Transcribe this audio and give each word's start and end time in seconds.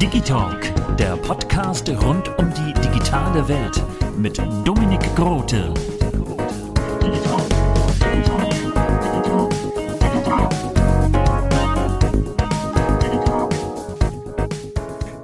Digitalk, 0.00 0.96
der 0.96 1.18
Podcast 1.18 1.86
rund 1.86 2.28
um 2.38 2.50
die 2.54 2.72
digitale 2.80 3.46
Welt 3.46 3.82
mit 4.16 4.38
Dominik 4.64 5.02
Grote. 5.14 5.74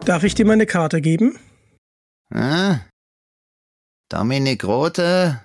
Darf 0.04 0.22
ich 0.24 0.34
dir 0.34 0.44
meine 0.44 0.66
Karte 0.66 1.00
geben? 1.00 1.38
Ah, 2.34 2.80
Dominik 4.10 4.64
Rote? 4.64 5.40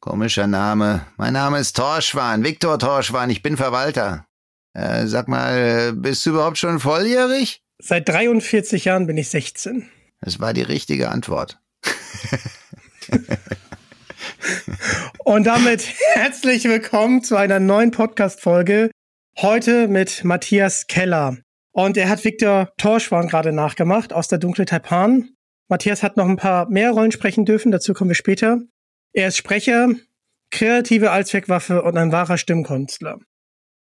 Komischer 0.00 0.46
Name. 0.46 1.06
Mein 1.16 1.32
Name 1.32 1.60
ist 1.60 1.74
Torschwan, 1.74 2.44
Viktor 2.44 2.78
Torschwan, 2.78 3.30
ich 3.30 3.40
bin 3.40 3.56
Verwalter. 3.56 4.26
Äh, 4.74 5.06
sag 5.06 5.28
mal, 5.28 5.92
bist 5.92 6.26
du 6.26 6.30
überhaupt 6.30 6.58
schon 6.58 6.80
volljährig? 6.80 7.62
Seit 7.78 8.08
43 8.08 8.86
Jahren 8.86 9.06
bin 9.06 9.16
ich 9.16 9.28
16. 9.28 9.88
Das 10.20 10.40
war 10.40 10.52
die 10.52 10.62
richtige 10.62 11.10
Antwort. 11.10 11.60
Und 15.24 15.44
damit 15.44 15.86
herzlich 16.14 16.64
willkommen 16.64 17.22
zu 17.22 17.36
einer 17.36 17.60
neuen 17.60 17.92
Podcast-Folge. 17.92 18.90
Heute 19.38 19.86
mit 19.86 20.24
Matthias 20.24 20.88
Keller. 20.88 21.38
Und 21.70 21.96
er 21.96 22.08
hat 22.08 22.24
Viktor 22.24 22.72
Torschwan 22.76 23.28
gerade 23.28 23.52
nachgemacht 23.52 24.12
aus 24.12 24.26
der 24.26 24.38
Dunkle 24.38 24.64
Taipan. 24.64 25.30
Matthias 25.68 26.02
hat 26.02 26.16
noch 26.16 26.26
ein 26.28 26.36
paar 26.36 26.68
mehr 26.68 26.90
Rollen 26.90 27.12
sprechen 27.12 27.44
dürfen, 27.44 27.70
dazu 27.70 27.94
kommen 27.94 28.10
wir 28.10 28.16
später. 28.16 28.58
Er 29.12 29.28
ist 29.28 29.36
Sprecher, 29.36 29.90
kreative 30.50 31.12
Allzweckwaffe 31.12 31.82
und 31.82 31.96
ein 31.96 32.10
wahrer 32.10 32.38
Stimmkünstler. 32.38 33.20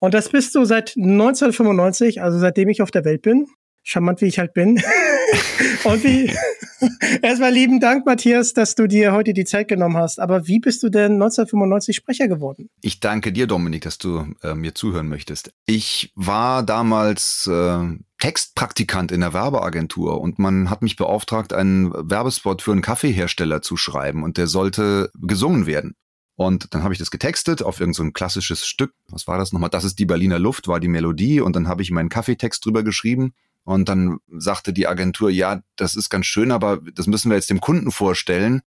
Und 0.04 0.14
das 0.14 0.28
bist 0.28 0.54
du 0.54 0.66
seit 0.66 0.98
1995, 0.98 2.22
also 2.22 2.38
seitdem 2.38 2.68
ich 2.68 2.82
auf 2.82 2.92
der 2.92 3.06
Welt 3.06 3.22
bin. 3.22 3.48
Charmant, 3.84 4.20
wie 4.20 4.26
ich 4.26 4.38
halt 4.38 4.54
bin. 4.54 4.72
und 5.86 6.04
wie, 6.04 6.30
erstmal 7.22 7.54
lieben 7.54 7.80
Dank, 7.80 8.06
Matthias, 8.06 8.52
dass 8.52 8.76
du 8.76 8.88
dir 8.88 9.14
heute 9.14 9.32
die 9.32 9.46
Zeit 9.46 9.70
genommen 9.70 9.96
hast. 9.96 10.20
Aber 10.20 10.46
wie 10.46 10.60
bist 10.60 10.84
du 10.84 10.90
denn 10.90 11.14
1995 11.14 11.96
Sprecher 11.96 12.28
geworden? 12.28 12.68
Ich 12.82 13.00
danke 13.00 13.32
dir, 13.32 13.48
Dominik, 13.48 13.84
dass 13.84 13.98
du 13.98 14.26
äh, 14.42 14.56
mir 14.56 14.76
zuhören 14.76 15.08
möchtest. 15.08 15.54
Ich 15.66 16.12
war 16.18 16.64
damals 16.64 17.48
äh, 17.50 17.80
Textpraktikant 18.20 19.10
in 19.14 19.22
der 19.22 19.34
Werbeagentur 19.34 20.20
und 20.20 20.38
man 20.38 20.70
hat 20.70 20.82
mich 20.82 20.98
beauftragt, 20.98 21.54
einen 21.54 21.94
Werbespot 21.94 22.62
für 22.62 22.74
einen 22.74 22.82
Kaffeehersteller 22.82 23.62
zu 23.62 23.78
schreiben 23.78 24.24
und 24.24 24.36
der 24.36 24.48
sollte 24.48 25.12
gesungen 25.14 25.66
werden. 25.66 25.96
Und 26.36 26.74
dann 26.74 26.84
habe 26.84 26.94
ich 26.94 27.00
das 27.00 27.12
getextet 27.12 27.62
auf 27.62 27.80
irgendein 27.80 28.08
so 28.08 28.12
klassisches 28.12 28.66
Stück. 28.66 28.94
Was 29.10 29.28
war 29.28 29.38
das 29.38 29.54
nochmal? 29.54 29.70
Das 29.70 29.84
ist 29.84 30.00
die 30.00 30.06
Berliner 30.06 30.40
Luft, 30.40 30.68
war 30.68 30.80
die 30.80 30.88
Melodie. 30.88 31.42
Und 31.42 31.56
dann 31.56 31.68
habe 31.68 31.82
ich 31.82 31.92
meinen 31.92 32.10
Kaffeetext 32.10 32.66
drüber 32.66 32.84
geschrieben. 32.84 33.34
Und 33.66 33.88
dann 33.88 34.18
sagte 34.30 34.74
die 34.74 34.88
Agentur, 34.88 35.30
ja, 35.30 35.62
das 35.76 35.96
ist 35.96 36.10
ganz 36.10 36.26
schön, 36.26 36.52
aber 36.52 36.82
das 36.96 37.08
müssen 37.08 37.30
wir 37.30 37.36
jetzt 37.36 37.50
dem 37.50 37.62
Kunden 37.62 37.92
vorstellen. 37.92 38.62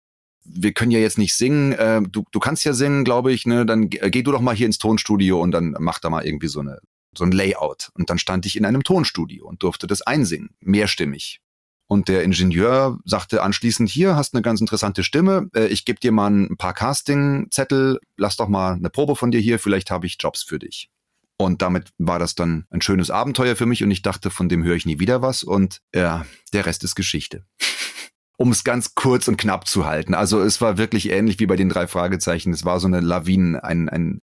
Wir 0.43 0.73
können 0.73 0.91
ja 0.91 0.99
jetzt 0.99 1.17
nicht 1.17 1.33
singen. 1.33 1.73
Äh, 1.73 2.03
du, 2.03 2.23
du 2.31 2.39
kannst 2.39 2.63
ja 2.65 2.73
singen, 2.73 3.03
glaube 3.03 3.33
ich. 3.33 3.45
Ne? 3.45 3.65
Dann 3.65 3.89
geh 3.89 4.21
du 4.21 4.31
doch 4.31 4.41
mal 4.41 4.55
hier 4.55 4.67
ins 4.67 4.77
Tonstudio 4.77 5.41
und 5.41 5.51
dann 5.51 5.75
mach 5.79 5.99
da 5.99 6.09
mal 6.09 6.25
irgendwie 6.25 6.47
so 6.47 6.59
eine 6.59 6.79
so 7.17 7.23
ein 7.23 7.31
Layout. 7.31 7.91
Und 7.93 8.09
dann 8.09 8.19
stand 8.19 8.45
ich 8.45 8.55
in 8.55 8.65
einem 8.65 8.83
Tonstudio 8.83 9.47
und 9.47 9.63
durfte 9.63 9.87
das 9.87 10.01
einsingen, 10.01 10.49
mehrstimmig. 10.59 11.41
Und 11.87 12.07
der 12.07 12.23
Ingenieur 12.23 12.97
sagte 13.05 13.43
anschließend, 13.43 13.89
hier 13.89 14.15
hast 14.15 14.33
eine 14.33 14.41
ganz 14.41 14.59
interessante 14.59 15.03
Stimme, 15.03 15.49
äh, 15.55 15.67
ich 15.67 15.85
gebe 15.85 15.99
dir 15.99 16.11
mal 16.11 16.31
ein 16.31 16.57
paar 16.57 16.73
Castingzettel, 16.73 17.99
lass 18.17 18.37
doch 18.37 18.47
mal 18.47 18.73
eine 18.73 18.89
Probe 18.89 19.15
von 19.15 19.31
dir 19.31 19.39
hier, 19.39 19.59
vielleicht 19.59 19.91
habe 19.91 20.07
ich 20.07 20.17
Jobs 20.19 20.43
für 20.43 20.57
dich. 20.57 20.89
Und 21.37 21.61
damit 21.61 21.89
war 21.97 22.17
das 22.17 22.33
dann 22.33 22.65
ein 22.69 22.81
schönes 22.81 23.11
Abenteuer 23.11 23.55
für 23.55 23.65
mich 23.65 23.83
und 23.83 23.91
ich 23.91 24.01
dachte, 24.01 24.31
von 24.31 24.49
dem 24.49 24.63
höre 24.63 24.75
ich 24.75 24.85
nie 24.85 24.99
wieder 24.99 25.21
was 25.21 25.43
und 25.43 25.81
ja, 25.93 26.25
der 26.53 26.65
Rest 26.65 26.83
ist 26.83 26.95
Geschichte. 26.95 27.45
um 28.37 28.51
es 28.51 28.63
ganz 28.63 28.95
kurz 28.95 29.27
und 29.27 29.37
knapp 29.37 29.67
zu 29.67 29.85
halten. 29.85 30.13
Also 30.13 30.41
es 30.41 30.61
war 30.61 30.77
wirklich 30.77 31.09
ähnlich 31.09 31.39
wie 31.39 31.45
bei 31.45 31.55
den 31.55 31.69
drei 31.69 31.87
Fragezeichen. 31.87 32.51
Es 32.51 32.65
war 32.65 32.79
so 32.79 32.87
eine 32.87 32.99
Lawine, 32.99 33.63
ein, 33.63 33.89
ein 33.89 34.19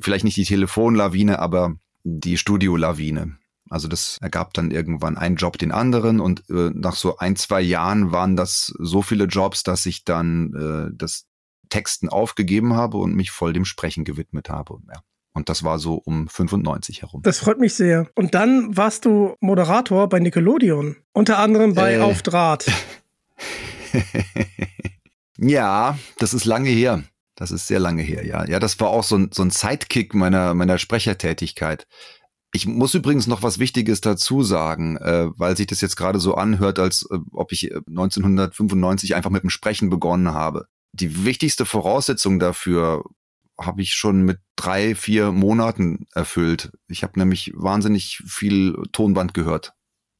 vielleicht 0.00 0.24
nicht 0.24 0.36
die 0.36 0.44
Telefonlawine, 0.44 1.38
aber 1.38 1.76
die 2.04 2.36
Studiolawine. 2.36 3.38
Also 3.72 3.88
das 3.88 4.18
ergab 4.20 4.52
dann 4.52 4.70
irgendwann 4.70 5.16
einen 5.16 5.36
Job 5.36 5.56
den 5.56 5.72
anderen 5.72 6.20
und 6.20 6.48
äh, 6.50 6.70
nach 6.74 6.94
so 6.94 7.16
ein, 7.16 7.36
zwei 7.36 7.62
Jahren 7.62 8.12
waren 8.12 8.36
das 8.36 8.74
so 8.78 9.00
viele 9.00 9.24
Jobs, 9.24 9.62
dass 9.62 9.86
ich 9.86 10.04
dann 10.04 10.52
äh, 10.54 10.94
das 10.94 11.26
Texten 11.70 12.10
aufgegeben 12.10 12.74
habe 12.74 12.98
und 12.98 13.14
mich 13.14 13.30
voll 13.30 13.54
dem 13.54 13.64
Sprechen 13.64 14.04
gewidmet 14.04 14.50
habe. 14.50 14.76
Ja. 14.92 15.00
Und 15.32 15.48
das 15.48 15.64
war 15.64 15.78
so 15.78 15.94
um 15.94 16.28
95 16.28 17.00
herum. 17.00 17.22
Das 17.22 17.38
freut 17.38 17.58
mich 17.58 17.72
sehr. 17.72 18.08
Und 18.14 18.34
dann 18.34 18.76
warst 18.76 19.06
du 19.06 19.36
Moderator 19.40 20.06
bei 20.10 20.20
Nickelodeon. 20.20 20.96
Unter 21.12 21.38
anderem 21.38 21.74
bei 21.74 21.94
Äh. 21.94 22.00
Auf 22.00 22.20
Draht. 22.20 22.70
ja, 25.38 25.98
das 26.18 26.34
ist 26.34 26.44
lange 26.44 26.68
her. 26.68 27.02
Das 27.36 27.50
ist 27.50 27.66
sehr 27.66 27.80
lange 27.80 28.02
her, 28.02 28.26
ja. 28.26 28.44
Ja, 28.44 28.60
das 28.60 28.78
war 28.78 28.90
auch 28.90 29.02
so 29.02 29.16
ein, 29.16 29.30
so 29.32 29.42
ein 29.42 29.50
Sidekick 29.50 30.14
meiner, 30.14 30.52
meiner 30.52 30.76
Sprechertätigkeit. 30.76 31.86
Ich 32.54 32.66
muss 32.66 32.92
übrigens 32.92 33.26
noch 33.26 33.42
was 33.42 33.58
Wichtiges 33.58 34.02
dazu 34.02 34.42
sagen, 34.42 34.98
äh, 34.98 35.28
weil 35.36 35.56
sich 35.56 35.66
das 35.66 35.80
jetzt 35.80 35.96
gerade 35.96 36.20
so 36.20 36.34
anhört, 36.34 36.78
als 36.78 37.08
äh, 37.10 37.18
ob 37.32 37.50
ich 37.50 37.70
äh, 37.70 37.76
1995 37.88 39.14
einfach 39.14 39.30
mit 39.30 39.42
dem 39.42 39.50
Sprechen 39.50 39.88
begonnen 39.88 40.32
habe. 40.32 40.66
Die 40.92 41.24
wichtigste 41.24 41.64
Voraussetzung 41.64 42.38
dafür 42.38 43.04
habe 43.58 43.80
ich 43.80 43.94
schon 43.94 44.22
mit 44.22 44.38
drei, 44.56 44.94
vier 44.94 45.32
Monaten 45.32 46.06
erfüllt. 46.14 46.72
Ich 46.88 47.02
habe 47.02 47.18
nämlich 47.18 47.52
wahnsinnig 47.54 48.22
viel 48.26 48.76
Tonband 48.92 49.32
gehört. 49.32 49.72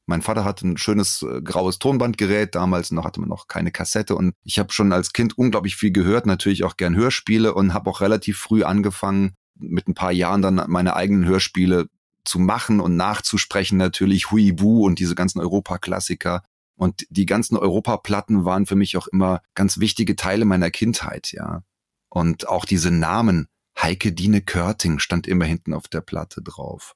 Mein 0.07 0.23
Vater 0.23 0.43
hatte 0.43 0.67
ein 0.67 0.77
schönes 0.77 1.21
äh, 1.21 1.39
graues 1.41 1.77
Tonbandgerät, 1.77 2.55
damals 2.55 2.89
noch 2.91 3.05
hatte 3.05 3.19
man 3.19 3.29
noch 3.29 3.47
keine 3.47 3.71
Kassette 3.71 4.15
und 4.15 4.33
ich 4.43 4.57
habe 4.57 4.73
schon 4.73 4.91
als 4.91 5.13
Kind 5.13 5.37
unglaublich 5.37 5.75
viel 5.75 5.91
gehört, 5.91 6.25
natürlich 6.25 6.63
auch 6.63 6.77
gern 6.77 6.95
Hörspiele 6.95 7.53
und 7.53 7.75
habe 7.75 7.91
auch 7.91 8.01
relativ 8.01 8.39
früh 8.39 8.63
angefangen, 8.63 9.35
mit 9.55 9.87
ein 9.87 9.93
paar 9.93 10.11
Jahren 10.11 10.41
dann 10.41 10.63
meine 10.67 10.95
eigenen 10.95 11.25
Hörspiele 11.25 11.87
zu 12.25 12.39
machen 12.39 12.79
und 12.79 12.95
nachzusprechen, 12.95 13.77
natürlich 13.77 14.31
Huibu 14.31 14.85
und 14.85 14.99
diese 14.99 15.15
ganzen 15.15 15.39
Europaklassiker. 15.39 16.43
Und 16.75 17.05
die 17.09 17.25
ganzen 17.25 17.55
Europaplatten 17.57 18.45
waren 18.45 18.65
für 18.65 18.75
mich 18.75 18.97
auch 18.97 19.07
immer 19.07 19.41
ganz 19.53 19.79
wichtige 19.79 20.15
Teile 20.15 20.45
meiner 20.45 20.71
Kindheit, 20.71 21.31
ja. 21.31 21.63
Und 22.09 22.47
auch 22.47 22.65
diese 22.65 22.91
Namen, 22.91 23.47
Heike 23.79 24.11
Dine 24.11 24.41
Körting 24.41 24.99
stand 24.99 25.27
immer 25.27 25.45
hinten 25.45 25.73
auf 25.73 25.87
der 25.87 26.01
Platte 26.01 26.41
drauf. 26.41 26.95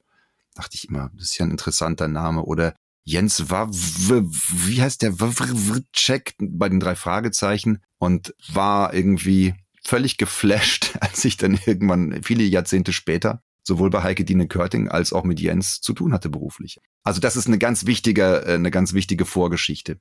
Dachte 0.54 0.76
ich 0.76 0.90
immer, 0.90 1.12
das 1.16 1.30
ist 1.30 1.38
ja 1.38 1.46
ein 1.46 1.52
interessanter 1.52 2.08
Name. 2.08 2.44
Oder 2.44 2.76
Jens 3.04 3.50
Waw, 3.50 3.70
wie 3.72 4.82
heißt 4.82 5.02
der 5.02 5.20
Wawrczyk 5.20 6.36
bei 6.40 6.70
den 6.70 6.80
drei 6.80 6.96
Fragezeichen 6.96 7.80
und 7.98 8.36
war 8.52 8.94
irgendwie 8.94 9.56
völlig 9.84 10.18
geflasht, 10.18 10.98
als 11.02 11.24
ich 11.26 11.38
dann 11.38 11.60
irgendwann 11.66 12.22
viele 12.24 12.44
Jahrzehnte 12.44 12.94
später 12.94 13.42
sowohl 13.68 13.90
bei 13.90 14.02
Heike 14.02 14.24
Dine 14.24 14.48
Körting 14.48 14.88
als 14.88 15.12
auch 15.12 15.26
mit 15.26 15.42
Jens 15.42 15.82
zu 15.82 15.94
tun 15.94 16.14
hatte 16.14 16.30
beruflich. 16.30 16.80
Also 17.04 17.20
das 17.20 17.36
ist 17.36 17.48
eine 17.48 17.58
ganz 17.58 17.86
wichtige, 17.86 18.46
äh, 18.46 18.54
eine 18.54 18.72
ganz 18.72 18.94
wichtige 18.94 19.26
Vorgeschichte. 19.26 20.00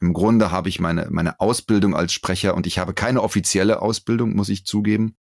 Im 0.00 0.12
Grunde 0.12 0.50
habe 0.50 0.68
ich 0.68 0.80
meine, 0.80 1.06
meine 1.10 1.38
Ausbildung 1.38 1.94
als 1.94 2.12
Sprecher 2.12 2.54
und 2.54 2.66
ich 2.66 2.78
habe 2.78 2.92
keine 2.92 3.22
offizielle 3.22 3.80
Ausbildung, 3.80 4.34
muss 4.34 4.48
ich 4.48 4.66
zugeben. 4.66 5.16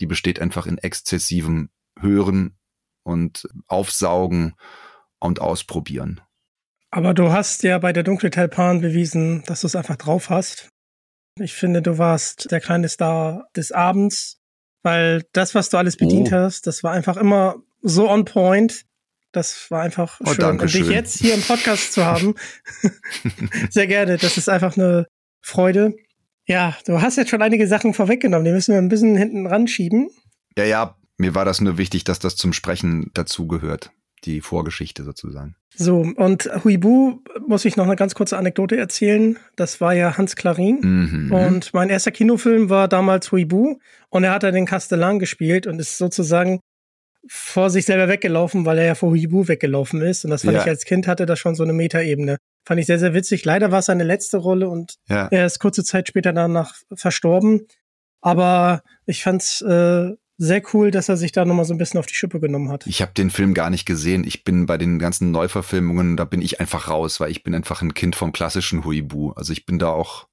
Die 0.00 0.06
besteht 0.06 0.40
einfach 0.40 0.66
in 0.66 0.78
exzessivem 0.78 1.68
Hören 1.98 2.56
und 3.02 3.46
Aufsaugen 3.66 4.54
und 5.18 5.40
Ausprobieren. 5.40 6.22
Aber 6.90 7.12
du 7.12 7.30
hast 7.30 7.62
ja 7.64 7.78
bei 7.78 7.92
der 7.92 8.02
Dunkle 8.02 8.30
Talpan 8.30 8.80
bewiesen, 8.80 9.42
dass 9.46 9.60
du 9.60 9.66
es 9.66 9.76
einfach 9.76 9.96
drauf 9.96 10.30
hast. 10.30 10.70
Ich 11.38 11.54
finde, 11.54 11.82
du 11.82 11.98
warst 11.98 12.50
der 12.50 12.60
kleine 12.60 12.88
Star 12.88 13.48
des 13.54 13.72
Abends, 13.72 14.39
weil 14.82 15.24
das, 15.32 15.54
was 15.54 15.68
du 15.70 15.76
alles 15.76 15.96
bedient 15.96 16.28
Oh. 16.32 16.36
hast, 16.36 16.66
das 16.66 16.82
war 16.82 16.92
einfach 16.92 17.16
immer 17.16 17.56
so 17.82 18.08
on 18.08 18.24
point. 18.24 18.84
Das 19.32 19.70
war 19.70 19.82
einfach 19.82 20.20
Oh, 20.24 20.32
schön. 20.34 20.44
Und 20.44 20.62
dich 20.62 20.72
schön. 20.72 20.90
jetzt 20.90 21.18
hier 21.18 21.34
im 21.34 21.42
Podcast 21.42 21.92
zu 21.92 22.04
haben, 22.04 22.34
sehr 23.70 23.86
gerne. 23.86 24.16
Das 24.16 24.36
ist 24.36 24.48
einfach 24.48 24.76
eine 24.76 25.06
Freude. 25.40 25.94
Ja, 26.46 26.76
du 26.86 27.00
hast 27.00 27.16
jetzt 27.16 27.30
schon 27.30 27.42
einige 27.42 27.68
Sachen 27.68 27.94
vorweggenommen. 27.94 28.44
Die 28.44 28.50
müssen 28.50 28.72
wir 28.72 28.78
ein 28.78 28.88
bisschen 28.88 29.16
hinten 29.16 29.46
ranschieben. 29.46 30.10
Ja, 30.58 30.64
ja, 30.64 30.96
mir 31.16 31.34
war 31.34 31.44
das 31.44 31.60
nur 31.60 31.78
wichtig, 31.78 32.02
dass 32.04 32.18
das 32.18 32.34
zum 32.36 32.52
Sprechen 32.52 33.10
dazugehört. 33.14 33.92
Die 34.24 34.40
Vorgeschichte 34.40 35.02
sozusagen. 35.04 35.56
So, 35.74 36.00
und 36.00 36.50
Huibu 36.64 37.20
muss 37.46 37.64
ich 37.64 37.76
noch 37.76 37.86
eine 37.86 37.96
ganz 37.96 38.14
kurze 38.14 38.36
Anekdote 38.36 38.76
erzählen. 38.76 39.38
Das 39.56 39.80
war 39.80 39.94
ja 39.94 40.18
Hans 40.18 40.36
Klarin. 40.36 40.80
Mhm. 40.82 41.32
Und 41.32 41.72
mein 41.74 41.90
erster 41.90 42.10
Kinofilm 42.10 42.68
war 42.68 42.88
damals 42.88 43.32
Huibu 43.32 43.78
und 44.10 44.24
er 44.24 44.32
hat 44.32 44.42
da 44.42 44.50
den 44.50 44.66
Castellan 44.66 45.18
gespielt 45.18 45.66
und 45.66 45.78
ist 45.80 45.96
sozusagen 45.96 46.60
vor 47.28 47.70
sich 47.70 47.84
selber 47.84 48.08
weggelaufen, 48.08 48.64
weil 48.66 48.78
er 48.78 48.86
ja 48.86 48.94
vor 48.94 49.10
Huibu 49.10 49.46
weggelaufen 49.46 50.00
ist. 50.02 50.24
Und 50.24 50.30
das 50.30 50.42
fand 50.42 50.54
Ja. 50.56 50.62
ich 50.62 50.68
als 50.68 50.84
Kind 50.84 51.06
hatte 51.06 51.26
das 51.26 51.38
schon 51.38 51.54
so 51.54 51.62
eine 51.62 51.72
Metaebene. 51.72 52.36
Fand 52.66 52.80
ich 52.80 52.86
sehr, 52.86 52.98
sehr 52.98 53.14
witzig. 53.14 53.44
Leider 53.44 53.70
war 53.70 53.80
es 53.80 53.86
seine 53.86 54.04
letzte 54.04 54.38
Rolle 54.38 54.68
und 54.68 54.94
ja. 55.08 55.28
er 55.30 55.46
ist 55.46 55.58
kurze 55.60 55.84
Zeit 55.84 56.08
später 56.08 56.32
danach 56.32 56.74
verstorben. 56.94 57.66
Aber 58.22 58.82
ich 59.06 59.22
fand's 59.22 59.62
äh, 59.62 60.10
sehr 60.40 60.62
cool, 60.72 60.90
dass 60.90 61.10
er 61.10 61.18
sich 61.18 61.32
da 61.32 61.44
nochmal 61.44 61.66
so 61.66 61.74
ein 61.74 61.78
bisschen 61.78 62.00
auf 62.00 62.06
die 62.06 62.14
Schippe 62.14 62.40
genommen 62.40 62.70
hat. 62.70 62.86
Ich 62.86 63.02
habe 63.02 63.12
den 63.12 63.28
Film 63.28 63.52
gar 63.52 63.68
nicht 63.68 63.84
gesehen. 63.84 64.24
Ich 64.24 64.42
bin 64.42 64.64
bei 64.64 64.78
den 64.78 64.98
ganzen 64.98 65.30
Neuverfilmungen, 65.32 66.16
da 66.16 66.24
bin 66.24 66.40
ich 66.40 66.60
einfach 66.60 66.88
raus, 66.88 67.20
weil 67.20 67.30
ich 67.30 67.42
bin 67.42 67.54
einfach 67.54 67.82
ein 67.82 67.92
Kind 67.92 68.16
vom 68.16 68.32
klassischen 68.32 68.86
Huibu. 68.86 69.32
Also 69.32 69.52
ich 69.52 69.66
bin 69.66 69.78
da 69.78 69.90
auch, 69.90 70.28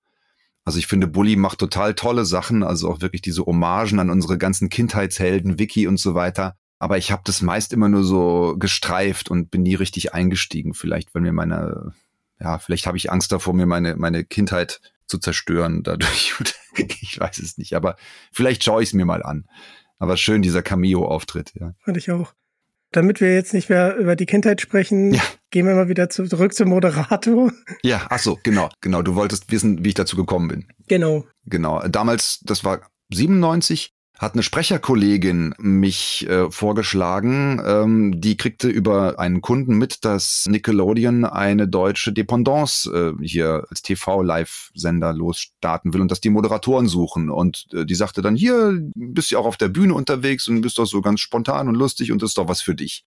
also 0.64 0.80
ich 0.80 0.88
finde, 0.88 1.08
Bully 1.08 1.36
macht 1.36 1.60
total 1.60 1.94
tolle 1.94 2.24
Sachen, 2.24 2.64
also 2.64 2.90
auch 2.90 3.02
wirklich 3.02 3.22
diese 3.22 3.46
Hommagen 3.46 4.00
an 4.00 4.10
unsere 4.10 4.38
ganzen 4.38 4.70
Kindheitshelden, 4.70 5.60
Vicky 5.60 5.88
und 5.88 6.00
so 6.00 6.16
weiter. 6.16 6.56
Aber 6.80 6.98
ich 6.98 7.12
habe 7.12 7.24
das 7.26 7.42
meist 7.42 7.74
immer 7.74 7.90
nur 7.90 8.06
so 8.06 8.56
gestreift 8.58 9.30
und 9.30 9.52
bin 9.52 9.64
nie 9.64 9.76
richtig 9.76 10.14
eingestiegen. 10.14 10.74
Vielleicht, 10.74 11.14
wenn 11.16 11.24
mir 11.24 11.34
meine, 11.34 11.94
ja, 12.40 12.60
vielleicht 12.60 12.88
habe 12.88 12.96
ich 12.96 13.12
Angst 13.12 13.34
davor, 13.34 13.54
mir 13.54 13.66
meine, 13.66 13.98
meine 13.98 14.24
Kindheit 14.24 14.80
zu 15.06 15.18
zerstören 15.18 15.84
dadurch. 15.84 16.34
ich 16.78 17.20
weiß 17.20 17.40
es 17.40 17.58
nicht, 17.58 17.74
aber 17.74 17.98
vielleicht 18.32 18.64
schaue 18.64 18.82
ich 18.84 18.90
es 18.90 18.94
mir 18.94 19.06
mal 19.06 19.22
an. 19.22 19.50
Aber 20.00 20.18
schön, 20.18 20.42
dieser 20.42 20.62
Cameo-Auftritt, 20.62 21.54
ja. 21.56 21.74
Fand 21.84 21.98
ich 21.98 22.12
auch. 22.12 22.34
Damit 22.92 23.20
wir 23.20 23.34
jetzt 23.34 23.54
nicht 23.54 23.70
mehr 23.70 23.98
über 23.98 24.16
die 24.16 24.26
Kindheit 24.26 24.62
sprechen, 24.62 25.14
Ja. 25.14 25.22
gehen 25.52 25.66
wir 25.68 25.76
mal 25.76 25.90
wieder 25.90 26.10
zu, 26.10 26.26
zurück 26.26 26.54
zum 26.54 26.70
Moderator. 26.70 27.52
Ja, 27.84 28.06
ach 28.10 28.20
so, 28.20 28.38
genau, 28.44 28.70
genau. 28.82 29.02
Du 29.02 29.16
wolltest 29.16 29.52
wissen, 29.52 29.84
wie 29.84 29.90
ich 29.90 29.96
dazu 29.96 30.16
gekommen 30.16 30.48
bin. 30.48 30.68
Genau. 30.88 31.26
Genau. 31.46 31.86
Damals, 31.88 32.40
das 32.46 32.64
war 32.64 32.82
97, 33.12 33.94
hat 34.20 34.34
eine 34.34 34.44
Sprecherkollegin 34.44 35.54
mich 35.58 36.28
äh, 36.28 36.50
vorgeschlagen. 36.50 37.62
Ähm, 37.66 38.20
die 38.20 38.36
kriegte 38.36 38.68
über 38.68 39.20
einen 39.20 39.42
Kunden 39.42 39.78
mit, 39.78 40.04
dass 40.06 40.46
Nickelodeon 40.48 41.26
eine 41.26 41.68
deutsche 41.68 42.14
Dependance 42.14 42.90
äh, 42.92 43.26
hier 43.26 43.66
als 43.70 43.82
TV-Live-Sender 43.84 45.14
losstarten 45.14 45.94
will 45.94 46.02
und 46.02 46.10
dass 46.10 46.22
die 46.22 46.30
Moderatoren 46.30 46.88
suchen. 46.88 47.30
Und 47.30 47.68
äh, 47.74 47.86
die 47.86 47.96
sagte 47.96 48.22
dann, 48.22 48.36
hier 48.36 48.80
bist 48.96 49.32
du 49.32 49.38
auch 49.38 49.46
auf 49.46 49.58
der 49.58 49.70
Bühne 49.70 49.94
unterwegs 49.94 50.48
und 50.48 50.62
bist 50.62 50.80
doch 50.80 50.86
so 50.86 51.02
ganz 51.02 51.20
spontan 51.20 51.68
und 51.68 51.76
lustig 51.76 52.12
und 52.12 52.22
das 52.22 52.32
ist 52.32 52.38
doch 52.38 52.48
was 52.48 52.62
für 52.62 52.76
dich. 52.76 53.06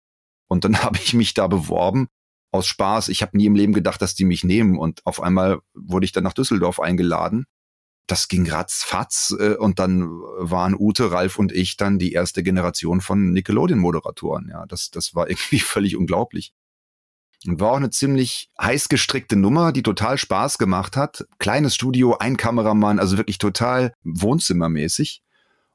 Und 0.49 0.65
dann 0.65 0.79
habe 0.83 0.99
ich 1.03 1.15
mich 1.15 1.35
da 1.35 1.49
beworben 1.49 2.09
aus 2.53 2.67
Spaß. 2.67 3.09
Ich 3.09 3.23
habe 3.23 3.37
nie 3.37 3.47
im 3.47 3.55
Leben 3.55 3.73
gedacht, 3.73 4.03
dass 4.03 4.15
die 4.15 4.25
mich 4.25 4.45
nehmen. 4.45 4.79
Und 4.79 5.05
auf 5.07 5.23
einmal 5.23 5.61
wurde 5.75 6.05
ich 6.05 6.13
dann 6.13 6.25
nach 6.25 6.33
Düsseldorf 6.33 6.81
eingeladen. 6.81 7.47
Das 8.07 8.29
ging 8.29 8.51
ratzfatz 8.51 9.35
äh, 9.39 9.55
und 9.55 9.79
dann 9.79 10.09
waren 10.09 10.75
Ute, 10.79 11.13
Ralf 11.13 11.39
und 11.39 11.53
ich 11.53 11.77
dann 11.77 11.99
die 11.99 12.13
erste 12.13 12.43
Generation 12.43 13.01
von 13.01 13.33
Nickelodeon-Moderatoren. 13.33 14.49
Ja, 14.51 14.67
das, 14.67 14.91
das 14.91 15.15
war 15.15 15.29
irgendwie 15.31 15.61
völlig 15.61 15.97
unglaublich. 15.97 16.53
Und 17.47 17.59
war 17.61 17.73
auch 17.73 17.77
eine 17.77 17.91
ziemlich 17.91 18.51
heiß 18.61 18.89
gestrickte 18.89 19.37
Nummer, 19.37 19.73
die 19.73 19.83
total 19.83 20.19
Spaß 20.19 20.59
gemacht 20.59 20.97
hat. 20.97 21.27
Kleines 21.39 21.75
Studio, 21.75 22.19
ein 22.19 22.37
Kameramann, 22.37 22.99
also 22.99 23.17
wirklich 23.17 23.39
total 23.39 23.95
wohnzimmermäßig. 24.03 25.23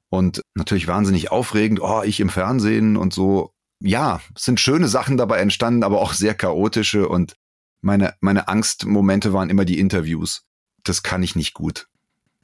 Und 0.09 0.41
natürlich 0.53 0.87
wahnsinnig 0.87 1.31
aufregend, 1.31 1.79
oh, 1.81 2.03
ich 2.03 2.19
im 2.19 2.29
Fernsehen 2.29 2.97
und 2.97 3.13
so. 3.13 3.51
Ja, 3.81 4.21
es 4.35 4.43
sind 4.43 4.59
schöne 4.59 4.87
Sachen 4.87 5.17
dabei 5.17 5.39
entstanden, 5.39 5.83
aber 5.83 6.01
auch 6.01 6.13
sehr 6.13 6.35
chaotische 6.35 7.09
und 7.09 7.35
meine, 7.81 8.15
meine 8.19 8.47
Angstmomente 8.47 9.33
waren 9.33 9.49
immer 9.49 9.65
die 9.65 9.79
Interviews. 9.79 10.43
Das 10.83 11.03
kann 11.03 11.23
ich 11.23 11.35
nicht 11.35 11.53
gut. 11.53 11.87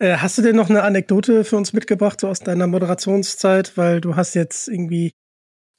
Äh, 0.01 0.17
hast 0.17 0.35
du 0.39 0.41
denn 0.41 0.55
noch 0.55 0.71
eine 0.71 0.81
Anekdote 0.81 1.43
für 1.43 1.57
uns 1.57 1.73
mitgebracht, 1.73 2.19
so 2.19 2.27
aus 2.27 2.39
deiner 2.39 2.65
Moderationszeit? 2.65 3.77
Weil 3.77 4.01
du 4.01 4.15
hast 4.15 4.33
jetzt 4.33 4.67
irgendwie 4.67 5.11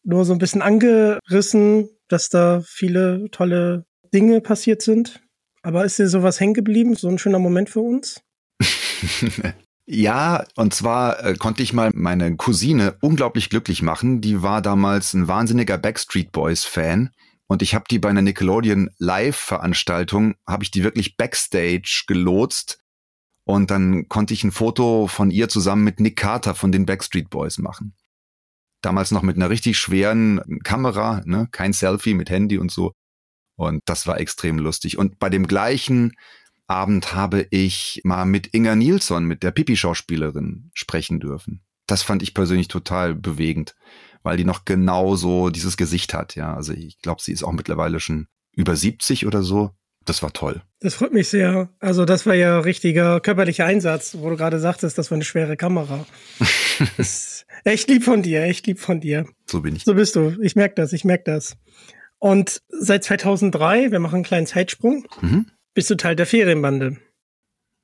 nur 0.04 0.24
so 0.24 0.32
ein 0.32 0.38
bisschen 0.38 0.62
angerissen, 0.62 1.88
dass 2.06 2.28
da 2.28 2.62
viele 2.64 3.28
tolle 3.32 3.84
Dinge 4.14 4.40
passiert 4.40 4.80
sind. 4.80 5.20
Aber 5.62 5.84
ist 5.84 5.98
dir 5.98 6.08
sowas 6.08 6.38
hängen 6.38 6.54
geblieben? 6.54 6.94
So 6.94 7.08
ein 7.08 7.18
schöner 7.18 7.40
Moment 7.40 7.68
für 7.68 7.80
uns? 7.80 8.22
Ja, 9.84 10.44
und 10.54 10.72
zwar 10.72 11.24
äh, 11.24 11.34
konnte 11.34 11.64
ich 11.64 11.72
mal 11.72 11.90
meine 11.92 12.36
Cousine 12.36 12.96
unglaublich 13.00 13.50
glücklich 13.50 13.82
machen. 13.82 14.20
Die 14.20 14.40
war 14.40 14.62
damals 14.62 15.12
ein 15.12 15.26
wahnsinniger 15.26 15.76
Backstreet 15.76 16.30
Boys 16.30 16.64
Fan 16.64 17.10
und 17.48 17.62
ich 17.62 17.74
habe 17.74 17.86
die 17.90 17.98
bei 17.98 18.08
einer 18.08 18.22
Nickelodeon 18.22 18.90
Live 18.98 19.36
Veranstaltung 19.36 20.36
habe 20.46 20.62
ich 20.62 20.70
die 20.70 20.84
wirklich 20.84 21.16
backstage 21.16 22.04
gelotst 22.06 22.81
und 23.44 23.70
dann 23.70 24.08
konnte 24.08 24.34
ich 24.34 24.44
ein 24.44 24.52
Foto 24.52 25.06
von 25.06 25.30
ihr 25.30 25.48
zusammen 25.48 25.84
mit 25.84 26.00
Nick 26.00 26.16
Carter 26.16 26.54
von 26.54 26.72
den 26.72 26.86
Backstreet 26.86 27.30
Boys 27.30 27.58
machen. 27.58 27.94
Damals 28.82 29.10
noch 29.10 29.22
mit 29.22 29.36
einer 29.36 29.50
richtig 29.50 29.78
schweren 29.78 30.40
Kamera, 30.64 31.22
ne, 31.24 31.48
kein 31.52 31.72
Selfie 31.72 32.14
mit 32.14 32.30
Handy 32.30 32.58
und 32.58 32.70
so. 32.70 32.92
Und 33.56 33.80
das 33.84 34.06
war 34.06 34.18
extrem 34.18 34.58
lustig. 34.58 34.98
Und 34.98 35.18
bei 35.18 35.28
dem 35.28 35.46
gleichen 35.46 36.12
Abend 36.66 37.14
habe 37.14 37.46
ich 37.50 38.00
mal 38.04 38.24
mit 38.24 38.54
Inga 38.54 38.74
Nilsson, 38.74 39.24
mit 39.24 39.42
der 39.42 39.50
Pipi-Schauspielerin, 39.50 40.70
sprechen 40.74 41.20
dürfen. 41.20 41.62
Das 41.86 42.02
fand 42.02 42.22
ich 42.22 42.34
persönlich 42.34 42.68
total 42.68 43.14
bewegend, 43.14 43.74
weil 44.22 44.36
die 44.36 44.44
noch 44.44 44.64
genau 44.64 45.16
so 45.16 45.50
dieses 45.50 45.76
Gesicht 45.76 46.14
hat. 46.14 46.34
Ja, 46.34 46.54
also 46.54 46.72
ich 46.72 46.98
glaube, 47.00 47.20
sie 47.22 47.32
ist 47.32 47.42
auch 47.42 47.52
mittlerweile 47.52 48.00
schon 48.00 48.28
über 48.52 48.74
70 48.74 49.26
oder 49.26 49.42
so. 49.42 49.70
Das 50.04 50.22
war 50.22 50.32
toll. 50.32 50.62
Das 50.80 50.94
freut 50.94 51.12
mich 51.12 51.28
sehr. 51.28 51.68
Also 51.78 52.04
das 52.04 52.26
war 52.26 52.34
ja 52.34 52.58
richtiger 52.58 53.20
körperlicher 53.20 53.64
Einsatz, 53.66 54.16
wo 54.18 54.30
du 54.30 54.36
gerade 54.36 54.58
sagtest, 54.58 54.98
das 54.98 55.10
war 55.10 55.16
eine 55.16 55.24
schwere 55.24 55.56
Kamera. 55.56 56.04
echt 57.64 57.88
lieb 57.88 58.04
von 58.04 58.22
dir, 58.22 58.42
echt 58.42 58.66
lieb 58.66 58.80
von 58.80 59.00
dir. 59.00 59.26
So 59.46 59.60
bin 59.60 59.76
ich. 59.76 59.84
So 59.84 59.94
bist 59.94 60.16
du. 60.16 60.36
Ich 60.42 60.56
merke 60.56 60.74
das, 60.74 60.92
ich 60.92 61.04
merke 61.04 61.24
das. 61.24 61.56
Und 62.18 62.62
seit 62.68 63.04
2003, 63.04 63.90
wir 63.90 63.98
machen 63.98 64.16
einen 64.16 64.24
kleinen 64.24 64.46
Zeitsprung, 64.46 65.06
Mhm. 65.20 65.46
bist 65.74 65.90
du 65.90 65.96
Teil 65.96 66.16
der 66.16 66.26
Ferienbande. 66.26 66.96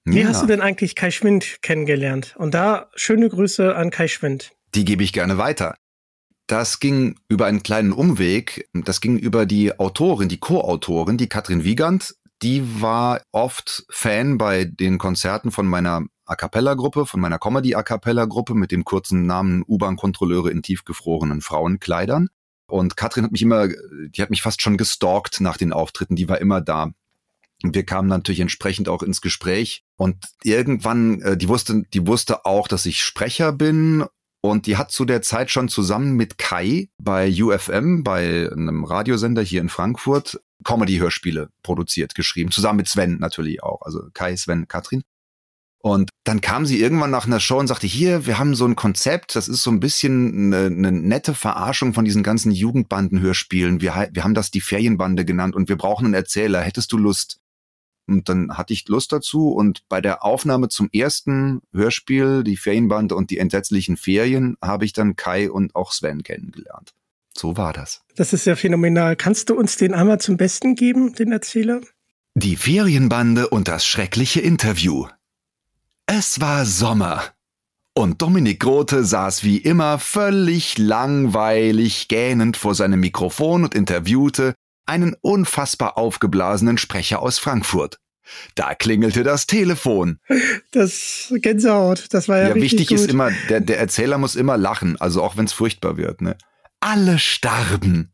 Wie 0.05 0.21
Ja, 0.21 0.29
hast 0.29 0.43
du 0.43 0.47
denn 0.47 0.61
eigentlich 0.61 0.95
Kai 0.95 1.11
Schwind 1.11 1.59
kennengelernt? 1.61 2.35
Und 2.39 2.55
da 2.55 2.89
schöne 2.95 3.29
Grüße 3.29 3.75
an 3.75 3.91
Kai 3.91 4.09
Schwind. 4.09 4.53
Die 4.75 4.85
gebe 4.85 5.03
ich 5.03 5.13
gerne 5.13 5.39
weiter. 5.39 5.77
Das 6.49 6.81
ging 6.81 7.21
über 7.29 7.45
einen 7.45 7.63
kleinen 7.63 7.93
Umweg. 7.93 8.69
Das 8.73 9.03
ging 9.03 9.19
über 9.19 9.45
die 9.45 9.79
Autorin, 9.79 10.31
die 10.31 10.41
Co-Autorin, 10.41 11.19
die 11.19 11.29
Katrin 11.29 11.63
Wiegand. 11.63 12.15
Die 12.43 12.81
war 12.81 13.21
oft 13.33 13.85
Fan 13.91 14.39
bei 14.39 14.65
den 14.65 14.97
Konzerten 14.97 15.51
von 15.51 15.67
meiner 15.67 16.07
A 16.25 16.37
Cappella-Gruppe, 16.37 17.05
von 17.05 17.21
meiner 17.21 17.39
Comedy-A 17.39 17.83
Cappella-Gruppe 17.83 18.55
mit 18.55 18.73
dem 18.73 18.85
kurzen 18.85 19.27
Namen 19.27 19.63
U-Bahn-Kontrolleure 19.69 20.51
in 20.51 20.63
tiefgefrorenen 20.63 21.43
Frauenkleidern. 21.43 22.29
Und 22.67 22.97
Katrin 22.97 23.25
hat 23.25 23.33
mich 23.33 23.43
immer, 23.43 23.69
die 23.69 24.23
hat 24.23 24.31
mich 24.31 24.41
fast 24.41 24.63
schon 24.63 24.79
gestalkt 24.79 25.43
nach 25.43 25.59
den 25.59 25.75
Auftritten. 25.75 26.17
Die 26.17 26.31
war 26.31 26.41
immer 26.41 26.63
da. 26.63 26.93
Und 27.63 27.75
wir 27.75 27.85
kamen 27.85 28.09
natürlich 28.09 28.41
entsprechend 28.41 28.89
auch 28.89 29.03
ins 29.03 29.21
Gespräch. 29.21 29.85
Und 29.97 30.17
irgendwann, 30.45 31.21
äh, 31.21 31.37
die 31.37 31.49
wusste, 31.49 31.83
die 31.93 32.07
wusste 32.07 32.47
auch, 32.47 32.69
dass 32.69 32.87
ich 32.87 33.03
Sprecher 33.03 33.53
bin 33.53 34.07
und 34.51 34.67
die 34.67 34.77
hat 34.77 34.91
zu 34.91 35.05
der 35.05 35.23
Zeit 35.23 35.51
schon 35.51 35.69
zusammen 35.69 36.15
mit 36.15 36.39
Kai 36.39 36.89
bei 36.99 37.31
UFM, 37.31 38.03
bei 38.03 38.51
einem 38.51 38.85
Radiosender 38.85 39.43
hier 39.43 39.61
in 39.61 39.69
Frankfurt, 39.69 40.41
Comedy-Hörspiele 40.65 41.51
produziert, 41.63 42.15
geschrieben. 42.15 42.51
Zusammen 42.51 42.79
mit 42.79 42.89
Sven 42.89 43.19
natürlich 43.19 43.63
auch. 43.63 43.83
Also 43.83 44.03
Kai, 44.13 44.37
Sven, 44.37 44.69
Katrin. 44.69 45.03
Und 45.81 46.11
dann 46.25 46.41
kam 46.41 46.67
sie 46.67 46.81
irgendwann 46.81 47.11
nach 47.11 47.27
einer 47.27 47.39
Show 47.39 47.59
und 47.59 47.69
sagte, 47.69 47.87
hier, 47.87 48.27
wir 48.27 48.39
haben 48.39 48.57
so 48.57 48.67
ein 48.67 48.75
Konzept, 48.75 49.37
das 49.37 49.47
ist 49.47 49.63
so 49.63 49.71
ein 49.71 49.79
bisschen 49.79 50.53
eine, 50.53 50.67
eine 50.67 50.91
nette 50.93 51.35
Verarschung 51.35 51.95
von 51.95 52.05
diesen 52.05 52.25
ganzen 52.25 52.51
Jugendbanden-Hörspielen. 52.51 53.81
Wir, 53.81 54.09
wir 54.13 54.25
haben 54.25 54.35
das 54.35 54.51
die 54.51 54.61
Ferienbande 54.61 55.25
genannt 55.25 55.55
und 55.55 55.69
wir 55.69 55.77
brauchen 55.77 56.07
einen 56.07 56.15
Erzähler. 56.15 56.61
Hättest 56.61 56.91
du 56.93 56.99
Lust? 56.99 57.39
Und 58.09 58.29
dann 58.29 58.57
hatte 58.57 58.73
ich 58.73 58.89
Lust 58.89 59.13
dazu 59.13 59.51
und 59.51 59.87
bei 59.89 60.01
der 60.01 60.25
Aufnahme 60.25 60.69
zum 60.69 60.89
ersten 60.93 61.61
Hörspiel, 61.73 62.43
die 62.43 62.57
Ferienbande 62.57 63.15
und 63.15 63.31
die 63.31 63.39
entsetzlichen 63.39 63.99
Ferien, 63.99 64.57
habe 64.63 64.87
ich 64.87 64.95
dann 64.95 65.15
Kai 65.15 65.51
und 65.51 65.77
auch 65.77 65.93
Sven 65.93 66.23
kennengelernt. 66.23 66.95
So 67.37 67.57
war 67.57 67.73
das. 67.73 68.03
Das 68.17 68.33
ist 68.33 68.47
ja 68.47 68.57
phänomenal. 68.57 69.15
Kannst 69.15 69.51
du 69.51 69.55
uns 69.55 69.77
den 69.77 69.95
einmal 69.95 70.21
zum 70.21 70.39
Besten 70.39 70.75
geben, 70.75 71.15
den 71.15 71.33
Erzähler? 71.33 71.83
Die 72.35 72.57
Ferienbande 72.57 73.49
und 73.49 73.69
das 73.69 73.85
schreckliche 73.85 74.41
Interview. 74.41 75.07
Es 76.07 76.41
war 76.41 76.65
Sommer. 76.65 77.23
Und 77.95 78.23
Dominik 78.23 78.61
Grote 78.61 79.05
saß 79.05 79.45
wie 79.45 79.59
immer 79.59 79.99
völlig 79.99 80.79
langweilig 80.79 82.09
gähnend 82.09 82.57
vor 82.57 82.75
seinem 82.75 83.01
Mikrofon 83.01 83.65
und 83.65 83.75
interviewte 83.75 84.55
einen 84.89 85.15
unfassbar 85.21 85.97
aufgeblasenen 85.99 86.79
Sprecher 86.79 87.21
aus 87.21 87.39
Frankfurt. 87.39 87.99
Da 88.55 88.75
klingelte 88.75 89.23
das 89.23 89.47
Telefon. 89.47 90.19
Das 90.71 91.33
Gänsehaut, 91.37 92.07
das 92.11 92.29
war 92.29 92.39
ja, 92.39 92.49
Ja, 92.49 92.53
richtig 92.53 92.73
wichtig 92.81 92.89
gut. 92.89 92.99
ist 92.99 93.11
immer, 93.11 93.31
der, 93.49 93.61
der 93.61 93.79
Erzähler 93.79 94.19
muss 94.19 94.37
immer 94.37 94.59
lachen, 94.59 95.01
also 95.01 95.23
auch 95.23 95.37
wenn 95.37 95.47
es 95.47 95.53
furchtbar 95.53 95.97
wird. 95.97 96.21
Ne? 96.21 96.37
Alle 96.81 97.19
starben. 97.19 98.13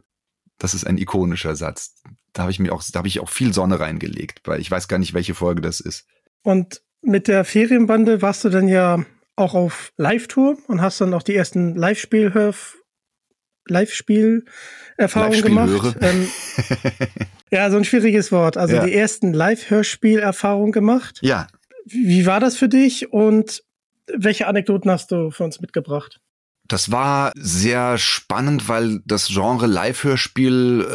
Das 0.59 0.73
ist 0.73 0.87
ein 0.87 0.99
ikonischer 0.99 1.57
Satz. 1.57 1.97
Da 2.33 2.43
habe 2.43 2.52
ich 2.52 2.61
mir 2.61 2.73
auch, 2.73 2.83
da 2.93 2.99
habe 2.99 3.09
ich 3.09 3.19
auch 3.21 3.28
viel 3.28 3.52
Sonne 3.52 3.81
reingelegt, 3.81 4.40
weil 4.45 4.61
ich 4.61 4.71
weiß 4.71 4.87
gar 4.88 4.99
nicht, 4.99 5.14
welche 5.14 5.35
Folge 5.35 5.62
das 5.62 5.81
ist. 5.81 6.07
Und 6.43 6.83
mit 7.02 7.26
der 7.28 7.45
Ferienbande 7.45 8.23
warst 8.23 8.45
du 8.45 8.50
dann 8.50 8.69
ja 8.69 9.04
auch 9.37 9.54
auf 9.54 9.93
Live-Tour 9.97 10.59
und 10.69 10.81
hast 10.81 11.00
dann 11.00 11.12
auch 11.12 11.23
die 11.25 11.35
ersten 11.35 11.75
Live-Spiel 13.66 14.44
Live-Spiel-Erfahrungen 14.97 15.42
gemacht. 15.42 15.97
Ähm, 16.00 16.28
ja, 17.50 17.71
so 17.71 17.76
ein 17.76 17.85
schwieriges 17.85 18.33
Wort. 18.33 18.56
Also 18.56 18.76
Ja. 18.76 18.85
die 18.85 18.94
ersten 18.94 19.33
Live-Hörspiel-Erfahrungen 19.33 20.73
gemacht. 20.73 21.18
Ja, 21.23 21.47
Wie 21.87 22.25
war 22.26 22.40
das 22.40 22.56
für 22.56 22.68
dich 22.68 23.12
und 23.12 23.62
welche 24.12 24.47
Anekdoten 24.47 24.90
hast 24.90 25.11
du 25.12 25.30
für 25.30 25.44
uns 25.44 25.61
mitgebracht? 25.61 26.21
Das 26.66 26.90
war 26.90 27.33
sehr 27.37 27.99
spannend, 27.99 28.71
weil 28.71 29.00
das 29.04 29.28
Genre 29.28 29.66
Live-Hörspiel 29.66 30.87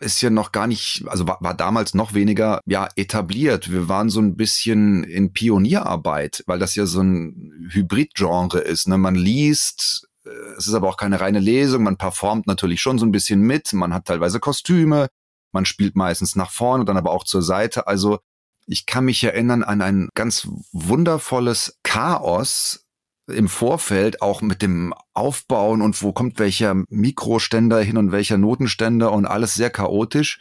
äh, 0.00 0.04
ist 0.04 0.20
ja 0.20 0.30
noch 0.30 0.52
gar 0.52 0.68
nicht, 0.68 1.02
also 1.08 1.26
war, 1.26 1.38
war 1.40 1.54
damals 1.54 1.92
noch 1.94 2.14
weniger 2.14 2.60
ja 2.66 2.88
etabliert. 2.94 3.72
Wir 3.72 3.88
waren 3.88 4.10
so 4.10 4.20
ein 4.20 4.36
bisschen 4.36 5.02
in 5.02 5.32
Pionierarbeit, 5.32 6.44
weil 6.46 6.60
das 6.60 6.76
ja 6.76 6.86
so 6.86 7.00
ein 7.00 7.68
Hybrid-Genre 7.72 8.60
ist. 8.60 8.86
Ne? 8.86 8.96
Man 8.96 9.16
liest, 9.16 10.07
es 10.56 10.66
ist 10.66 10.74
aber 10.74 10.88
auch 10.88 10.96
keine 10.96 11.20
reine 11.20 11.40
Lesung, 11.40 11.82
man 11.82 11.96
performt 11.96 12.46
natürlich 12.46 12.80
schon 12.80 12.98
so 12.98 13.06
ein 13.06 13.12
bisschen 13.12 13.40
mit, 13.40 13.72
man 13.72 13.94
hat 13.94 14.06
teilweise 14.06 14.40
Kostüme, 14.40 15.08
man 15.52 15.64
spielt 15.64 15.96
meistens 15.96 16.36
nach 16.36 16.50
vorne, 16.50 16.84
dann 16.84 16.96
aber 16.96 17.10
auch 17.10 17.24
zur 17.24 17.42
Seite. 17.42 17.86
Also 17.86 18.18
ich 18.66 18.86
kann 18.86 19.06
mich 19.06 19.22
erinnern 19.24 19.62
an 19.62 19.80
ein 19.80 20.08
ganz 20.14 20.48
wundervolles 20.72 21.78
Chaos, 21.82 22.84
im 23.28 23.48
Vorfeld 23.48 24.22
auch 24.22 24.40
mit 24.42 24.62
dem 24.62 24.94
Aufbauen 25.14 25.82
und 25.82 26.02
wo 26.02 26.12
kommt 26.12 26.38
welcher 26.38 26.82
Mikroständer 26.88 27.80
hin 27.80 27.98
und 27.98 28.12
welcher 28.12 28.38
Notenständer 28.38 29.12
und 29.12 29.26
alles 29.26 29.54
sehr 29.54 29.70
chaotisch. 29.70 30.40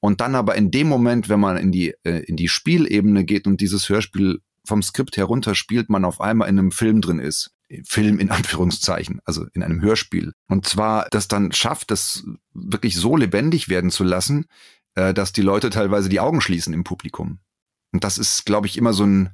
Und 0.00 0.20
dann 0.20 0.34
aber 0.34 0.54
in 0.56 0.70
dem 0.70 0.88
Moment, 0.88 1.28
wenn 1.28 1.40
man 1.40 1.56
in 1.56 1.72
die, 1.72 1.94
äh, 2.04 2.24
in 2.24 2.36
die 2.36 2.48
Spielebene 2.48 3.24
geht 3.24 3.46
und 3.46 3.60
dieses 3.60 3.88
Hörspiel 3.88 4.40
vom 4.66 4.82
Skript 4.82 5.16
herunter 5.16 5.54
spielt, 5.54 5.88
man 5.88 6.04
auf 6.04 6.20
einmal 6.20 6.48
in 6.48 6.58
einem 6.58 6.72
Film 6.72 7.00
drin 7.00 7.20
ist. 7.20 7.53
Film 7.84 8.18
in 8.18 8.30
Anführungszeichen, 8.30 9.20
also 9.24 9.46
in 9.52 9.62
einem 9.62 9.80
Hörspiel. 9.80 10.32
Und 10.48 10.66
zwar 10.66 11.06
das 11.10 11.28
dann 11.28 11.52
schafft, 11.52 11.90
das 11.90 12.24
wirklich 12.52 12.96
so 12.96 13.16
lebendig 13.16 13.68
werden 13.68 13.90
zu 13.90 14.04
lassen, 14.04 14.46
äh, 14.94 15.14
dass 15.14 15.32
die 15.32 15.42
Leute 15.42 15.70
teilweise 15.70 16.08
die 16.08 16.20
Augen 16.20 16.40
schließen 16.40 16.74
im 16.74 16.84
Publikum. 16.84 17.38
Und 17.92 18.04
das 18.04 18.18
ist, 18.18 18.44
glaube 18.44 18.66
ich, 18.66 18.76
immer 18.76 18.92
so 18.92 19.04
ein, 19.04 19.30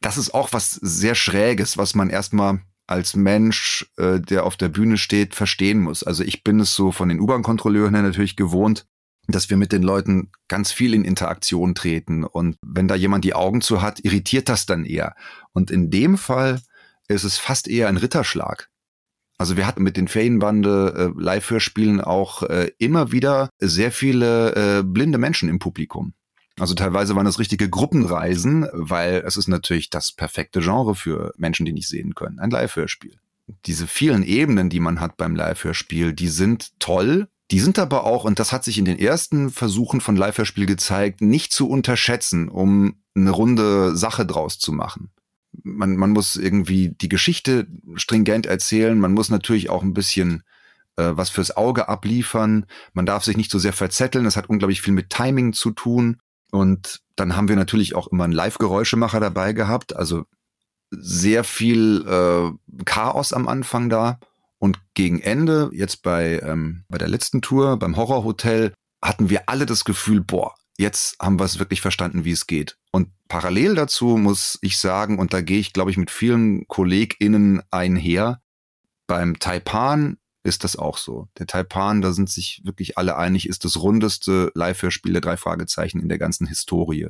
das 0.00 0.16
ist 0.16 0.32
auch 0.32 0.52
was 0.52 0.72
sehr 0.72 1.14
Schräges, 1.14 1.76
was 1.76 1.94
man 1.94 2.10
erstmal 2.10 2.60
als 2.86 3.14
Mensch, 3.14 3.86
äh, 3.98 4.20
der 4.20 4.44
auf 4.44 4.56
der 4.56 4.68
Bühne 4.68 4.98
steht, 4.98 5.34
verstehen 5.34 5.80
muss. 5.80 6.02
Also 6.02 6.24
ich 6.24 6.42
bin 6.42 6.58
es 6.60 6.74
so 6.74 6.90
von 6.92 7.08
den 7.08 7.20
U-Bahn-Kontrolleuren 7.20 7.94
her 7.94 8.02
natürlich 8.02 8.36
gewohnt, 8.36 8.86
dass 9.28 9.48
wir 9.48 9.56
mit 9.56 9.70
den 9.70 9.82
Leuten 9.82 10.32
ganz 10.48 10.72
viel 10.72 10.94
in 10.94 11.04
Interaktion 11.04 11.74
treten. 11.74 12.24
Und 12.24 12.56
wenn 12.62 12.88
da 12.88 12.96
jemand 12.96 13.24
die 13.24 13.34
Augen 13.34 13.60
zu 13.60 13.80
hat, 13.80 14.04
irritiert 14.04 14.48
das 14.48 14.66
dann 14.66 14.84
eher. 14.84 15.14
Und 15.52 15.70
in 15.70 15.90
dem 15.90 16.18
Fall 16.18 16.60
ist 17.14 17.24
es 17.24 17.38
fast 17.38 17.68
eher 17.68 17.88
ein 17.88 17.96
Ritterschlag. 17.96 18.68
Also 19.38 19.56
wir 19.56 19.66
hatten 19.66 19.82
mit 19.82 19.96
den 19.96 20.06
Ferienbande 20.06 21.12
äh, 21.16 21.20
Live-Hörspielen 21.20 22.00
auch 22.00 22.42
äh, 22.42 22.70
immer 22.78 23.10
wieder 23.10 23.48
sehr 23.58 23.90
viele 23.90 24.54
äh, 24.54 24.82
blinde 24.82 25.18
Menschen 25.18 25.48
im 25.48 25.58
Publikum. 25.58 26.12
Also 26.58 26.74
teilweise 26.74 27.16
waren 27.16 27.24
das 27.24 27.38
richtige 27.38 27.70
Gruppenreisen, 27.70 28.68
weil 28.72 29.22
es 29.26 29.38
ist 29.38 29.48
natürlich 29.48 29.88
das 29.88 30.12
perfekte 30.12 30.60
Genre 30.60 30.94
für 30.94 31.32
Menschen, 31.38 31.64
die 31.64 31.72
nicht 31.72 31.88
sehen 31.88 32.14
können. 32.14 32.38
Ein 32.38 32.50
Live-Hörspiel. 32.50 33.16
Diese 33.64 33.86
vielen 33.86 34.22
Ebenen, 34.22 34.68
die 34.68 34.80
man 34.80 35.00
hat 35.00 35.16
beim 35.16 35.34
Live-Hörspiel, 35.34 36.12
die 36.12 36.28
sind 36.28 36.78
toll. 36.78 37.28
Die 37.50 37.60
sind 37.60 37.78
aber 37.78 38.04
auch, 38.04 38.24
und 38.24 38.38
das 38.38 38.52
hat 38.52 38.62
sich 38.62 38.76
in 38.76 38.84
den 38.84 38.98
ersten 38.98 39.48
Versuchen 39.48 40.02
von 40.02 40.16
Live-Hörspiel 40.16 40.66
gezeigt, 40.66 41.22
nicht 41.22 41.52
zu 41.52 41.66
unterschätzen, 41.66 42.48
um 42.50 42.96
eine 43.16 43.30
runde 43.30 43.96
Sache 43.96 44.26
draus 44.26 44.58
zu 44.58 44.72
machen. 44.72 45.10
Man, 45.62 45.96
man 45.96 46.10
muss 46.10 46.36
irgendwie 46.36 46.90
die 46.90 47.08
Geschichte 47.08 47.66
stringent 47.94 48.46
erzählen. 48.46 48.98
Man 48.98 49.12
muss 49.12 49.30
natürlich 49.30 49.70
auch 49.70 49.82
ein 49.82 49.94
bisschen 49.94 50.42
äh, 50.96 51.16
was 51.16 51.30
fürs 51.30 51.56
Auge 51.56 51.88
abliefern. 51.88 52.66
Man 52.92 53.06
darf 53.06 53.24
sich 53.24 53.36
nicht 53.36 53.50
so 53.50 53.58
sehr 53.58 53.72
verzetteln. 53.72 54.24
Das 54.24 54.36
hat 54.36 54.48
unglaublich 54.48 54.82
viel 54.82 54.94
mit 54.94 55.10
Timing 55.10 55.52
zu 55.52 55.70
tun. 55.70 56.18
Und 56.50 57.00
dann 57.16 57.36
haben 57.36 57.48
wir 57.48 57.56
natürlich 57.56 57.94
auch 57.94 58.08
immer 58.08 58.24
einen 58.24 58.32
Live-Geräuschemacher 58.32 59.20
dabei 59.20 59.52
gehabt. 59.52 59.96
Also 59.96 60.24
sehr 60.90 61.44
viel 61.44 62.04
äh, 62.06 62.82
Chaos 62.84 63.32
am 63.32 63.48
Anfang 63.48 63.88
da. 63.88 64.18
Und 64.58 64.78
gegen 64.94 65.20
Ende, 65.20 65.70
jetzt 65.72 66.02
bei, 66.02 66.40
ähm, 66.40 66.84
bei 66.88 66.98
der 66.98 67.08
letzten 67.08 67.40
Tour, 67.40 67.78
beim 67.78 67.96
Horrorhotel, 67.96 68.74
hatten 69.02 69.30
wir 69.30 69.48
alle 69.48 69.64
das 69.64 69.84
Gefühl, 69.84 70.20
boah, 70.20 70.54
jetzt 70.76 71.16
haben 71.20 71.38
wir 71.40 71.44
es 71.44 71.58
wirklich 71.58 71.80
verstanden, 71.80 72.24
wie 72.24 72.32
es 72.32 72.46
geht. 72.46 72.76
Und 72.92 73.08
parallel 73.28 73.74
dazu 73.74 74.16
muss 74.16 74.58
ich 74.62 74.78
sagen, 74.78 75.18
und 75.18 75.32
da 75.32 75.40
gehe 75.40 75.58
ich, 75.58 75.72
glaube 75.72 75.90
ich, 75.90 75.96
mit 75.96 76.10
vielen 76.10 76.66
KollegInnen 76.68 77.62
einher, 77.70 78.42
beim 79.06 79.38
Taipan 79.38 80.18
ist 80.42 80.64
das 80.64 80.76
auch 80.76 80.96
so. 80.96 81.28
Der 81.38 81.46
Taipan, 81.46 82.00
da 82.00 82.12
sind 82.12 82.30
sich 82.30 82.62
wirklich 82.64 82.96
alle 82.96 83.16
einig, 83.16 83.48
ist 83.48 83.64
das 83.64 83.76
rundeste 83.82 84.50
Live-Hörspiel 84.54 85.12
der 85.12 85.20
drei 85.20 85.36
Fragezeichen 85.36 86.00
in 86.00 86.08
der 86.08 86.18
ganzen 86.18 86.46
Historie. 86.46 87.08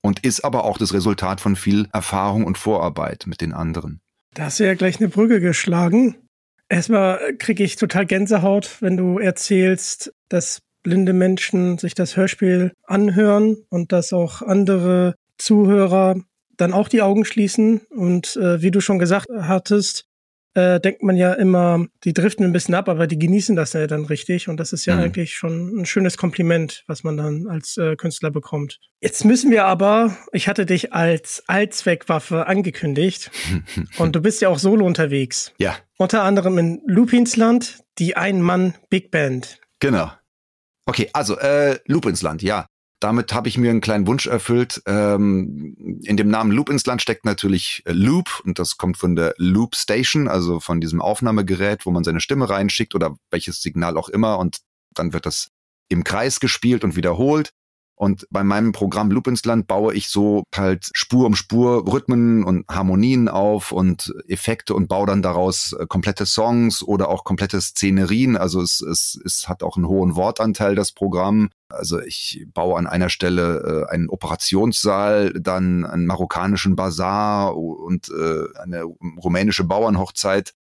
Und 0.00 0.24
ist 0.24 0.44
aber 0.44 0.64
auch 0.64 0.78
das 0.78 0.94
Resultat 0.94 1.40
von 1.40 1.56
viel 1.56 1.88
Erfahrung 1.92 2.44
und 2.44 2.56
Vorarbeit 2.56 3.26
mit 3.26 3.40
den 3.40 3.52
anderen. 3.52 4.00
Da 4.34 4.44
hast 4.44 4.60
du 4.60 4.66
ja 4.66 4.74
gleich 4.74 4.98
eine 4.98 5.08
Brücke 5.08 5.40
geschlagen. 5.40 6.16
Erstmal 6.68 7.36
kriege 7.38 7.64
ich 7.64 7.76
total 7.76 8.06
Gänsehaut, 8.06 8.80
wenn 8.80 8.96
du 8.96 9.18
erzählst, 9.18 10.14
dass 10.28 10.60
blinde 10.82 11.12
Menschen 11.12 11.78
sich 11.78 11.94
das 11.94 12.16
Hörspiel 12.16 12.72
anhören 12.84 13.56
und 13.68 13.92
dass 13.92 14.12
auch 14.12 14.42
andere 14.42 15.14
Zuhörer 15.38 16.16
dann 16.56 16.72
auch 16.72 16.88
die 16.88 17.02
Augen 17.02 17.24
schließen. 17.24 17.80
Und 17.90 18.36
äh, 18.36 18.60
wie 18.62 18.70
du 18.70 18.80
schon 18.80 18.98
gesagt 18.98 19.26
hattest, 19.32 20.04
äh, 20.54 20.80
denkt 20.80 21.02
man 21.02 21.16
ja 21.16 21.34
immer, 21.34 21.86
die 22.04 22.12
driften 22.14 22.44
ein 22.44 22.52
bisschen 22.52 22.74
ab, 22.74 22.88
aber 22.88 23.06
die 23.06 23.18
genießen 23.18 23.54
das 23.54 23.74
ja 23.74 23.86
dann 23.86 24.06
richtig. 24.06 24.48
Und 24.48 24.58
das 24.58 24.72
ist 24.72 24.86
ja 24.86 24.96
Mhm. 24.96 25.02
eigentlich 25.02 25.34
schon 25.34 25.78
ein 25.80 25.86
schönes 25.86 26.16
Kompliment, 26.16 26.82
was 26.88 27.04
man 27.04 27.16
dann 27.16 27.46
als 27.48 27.76
äh, 27.76 27.94
Künstler 27.96 28.30
bekommt. 28.32 28.80
Jetzt 29.00 29.24
müssen 29.24 29.50
wir 29.52 29.66
aber, 29.66 30.16
ich 30.32 30.48
hatte 30.48 30.66
dich 30.66 30.92
als 30.92 31.44
Allzweckwaffe 31.46 32.46
angekündigt 32.46 33.30
und 33.98 34.16
du 34.16 34.20
bist 34.20 34.40
ja 34.40 34.48
auch 34.48 34.58
solo 34.58 34.84
unterwegs. 34.84 35.52
Ja, 35.58 35.76
Unter 35.96 36.22
anderem 36.24 36.58
in 36.58 36.80
Lupinsland, 36.86 37.78
die 37.98 38.16
Ein-Mann-Big 38.16 39.10
Band. 39.12 39.58
genau. 39.80 40.10
Okay, 40.88 41.10
also 41.12 41.38
äh, 41.38 41.78
Loop 41.84 42.06
ins 42.06 42.22
Land, 42.22 42.42
ja. 42.42 42.66
Damit 42.98 43.34
habe 43.34 43.46
ich 43.46 43.58
mir 43.58 43.70
einen 43.70 43.82
kleinen 43.82 44.06
Wunsch 44.06 44.26
erfüllt. 44.26 44.82
Ähm, 44.86 46.00
in 46.02 46.16
dem 46.16 46.28
Namen 46.30 46.50
Loop 46.50 46.70
ins 46.70 46.86
Land 46.86 47.02
steckt 47.02 47.26
natürlich 47.26 47.82
äh, 47.84 47.92
Loop 47.92 48.40
und 48.46 48.58
das 48.58 48.78
kommt 48.78 48.96
von 48.96 49.14
der 49.14 49.34
Loop 49.36 49.76
Station, 49.76 50.28
also 50.28 50.60
von 50.60 50.80
diesem 50.80 51.02
Aufnahmegerät, 51.02 51.84
wo 51.84 51.90
man 51.90 52.04
seine 52.04 52.20
Stimme 52.20 52.48
reinschickt 52.48 52.94
oder 52.94 53.16
welches 53.30 53.60
Signal 53.60 53.98
auch 53.98 54.08
immer 54.08 54.38
und 54.38 54.60
dann 54.94 55.12
wird 55.12 55.26
das 55.26 55.50
im 55.90 56.04
Kreis 56.04 56.40
gespielt 56.40 56.84
und 56.84 56.96
wiederholt. 56.96 57.50
Und 57.98 58.28
bei 58.30 58.44
meinem 58.44 58.70
Programm 58.70 59.10
Loop 59.10 59.26
ins 59.26 59.44
Land 59.44 59.66
baue 59.66 59.92
ich 59.92 60.06
so 60.08 60.44
halt 60.54 60.88
Spur 60.92 61.26
um 61.26 61.34
Spur 61.34 61.92
Rhythmen 61.92 62.44
und 62.44 62.64
Harmonien 62.68 63.28
auf 63.28 63.72
und 63.72 64.14
Effekte 64.28 64.74
und 64.74 64.86
baue 64.86 65.08
dann 65.08 65.20
daraus 65.20 65.72
äh, 65.72 65.84
komplette 65.88 66.24
Songs 66.24 66.84
oder 66.84 67.08
auch 67.08 67.24
komplette 67.24 67.60
Szenerien. 67.60 68.36
Also 68.36 68.62
es, 68.62 68.80
es, 68.80 69.20
es 69.24 69.48
hat 69.48 69.64
auch 69.64 69.76
einen 69.76 69.88
hohen 69.88 70.14
Wortanteil, 70.14 70.76
das 70.76 70.92
Programm. 70.92 71.50
Also 71.70 72.00
ich 72.00 72.46
baue 72.54 72.78
an 72.78 72.86
einer 72.86 73.10
Stelle 73.10 73.86
äh, 73.88 73.92
einen 73.92 74.08
Operationssaal, 74.10 75.32
dann 75.32 75.84
einen 75.84 76.06
marokkanischen 76.06 76.76
Bazar 76.76 77.56
und 77.56 78.10
äh, 78.10 78.44
eine 78.60 78.84
rumänische 78.84 79.64
Bauernhochzeit. 79.64 80.54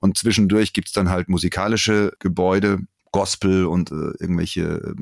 Und 0.00 0.16
zwischendurch 0.16 0.72
gibt's 0.72 0.92
dann 0.92 1.10
halt 1.10 1.28
musikalische 1.28 2.12
Gebäude, 2.18 2.78
Gospel 3.12 3.66
und 3.66 3.90
äh, 3.90 4.12
irgendwelche 4.18 4.94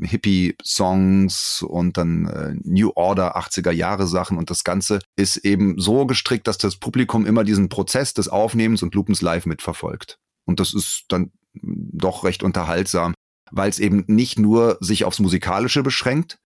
äh, 0.00 0.06
Hippie-Songs 0.06 1.62
und 1.62 1.96
dann 1.96 2.26
äh, 2.26 2.54
New 2.64 2.92
Order 2.94 3.36
80er 3.36 3.70
Jahre 3.70 4.06
Sachen 4.06 4.38
und 4.38 4.50
das 4.50 4.64
Ganze 4.64 5.00
ist 5.16 5.38
eben 5.38 5.78
so 5.78 6.06
gestrickt, 6.06 6.46
dass 6.46 6.58
das 6.58 6.76
Publikum 6.76 7.26
immer 7.26 7.44
diesen 7.44 7.68
Prozess 7.68 8.14
des 8.14 8.28
Aufnehmens 8.28 8.82
und 8.82 8.94
Loopens 8.94 9.22
live 9.22 9.46
mitverfolgt. 9.46 10.18
Und 10.44 10.60
das 10.60 10.74
ist 10.74 11.04
dann 11.08 11.32
doch 11.52 12.24
recht 12.24 12.42
unterhaltsam, 12.42 13.14
weil 13.50 13.70
es 13.70 13.78
eben 13.78 14.04
nicht 14.06 14.38
nur 14.38 14.78
sich 14.80 15.04
aufs 15.04 15.18
Musikalische 15.18 15.82
beschränkt, 15.82 16.38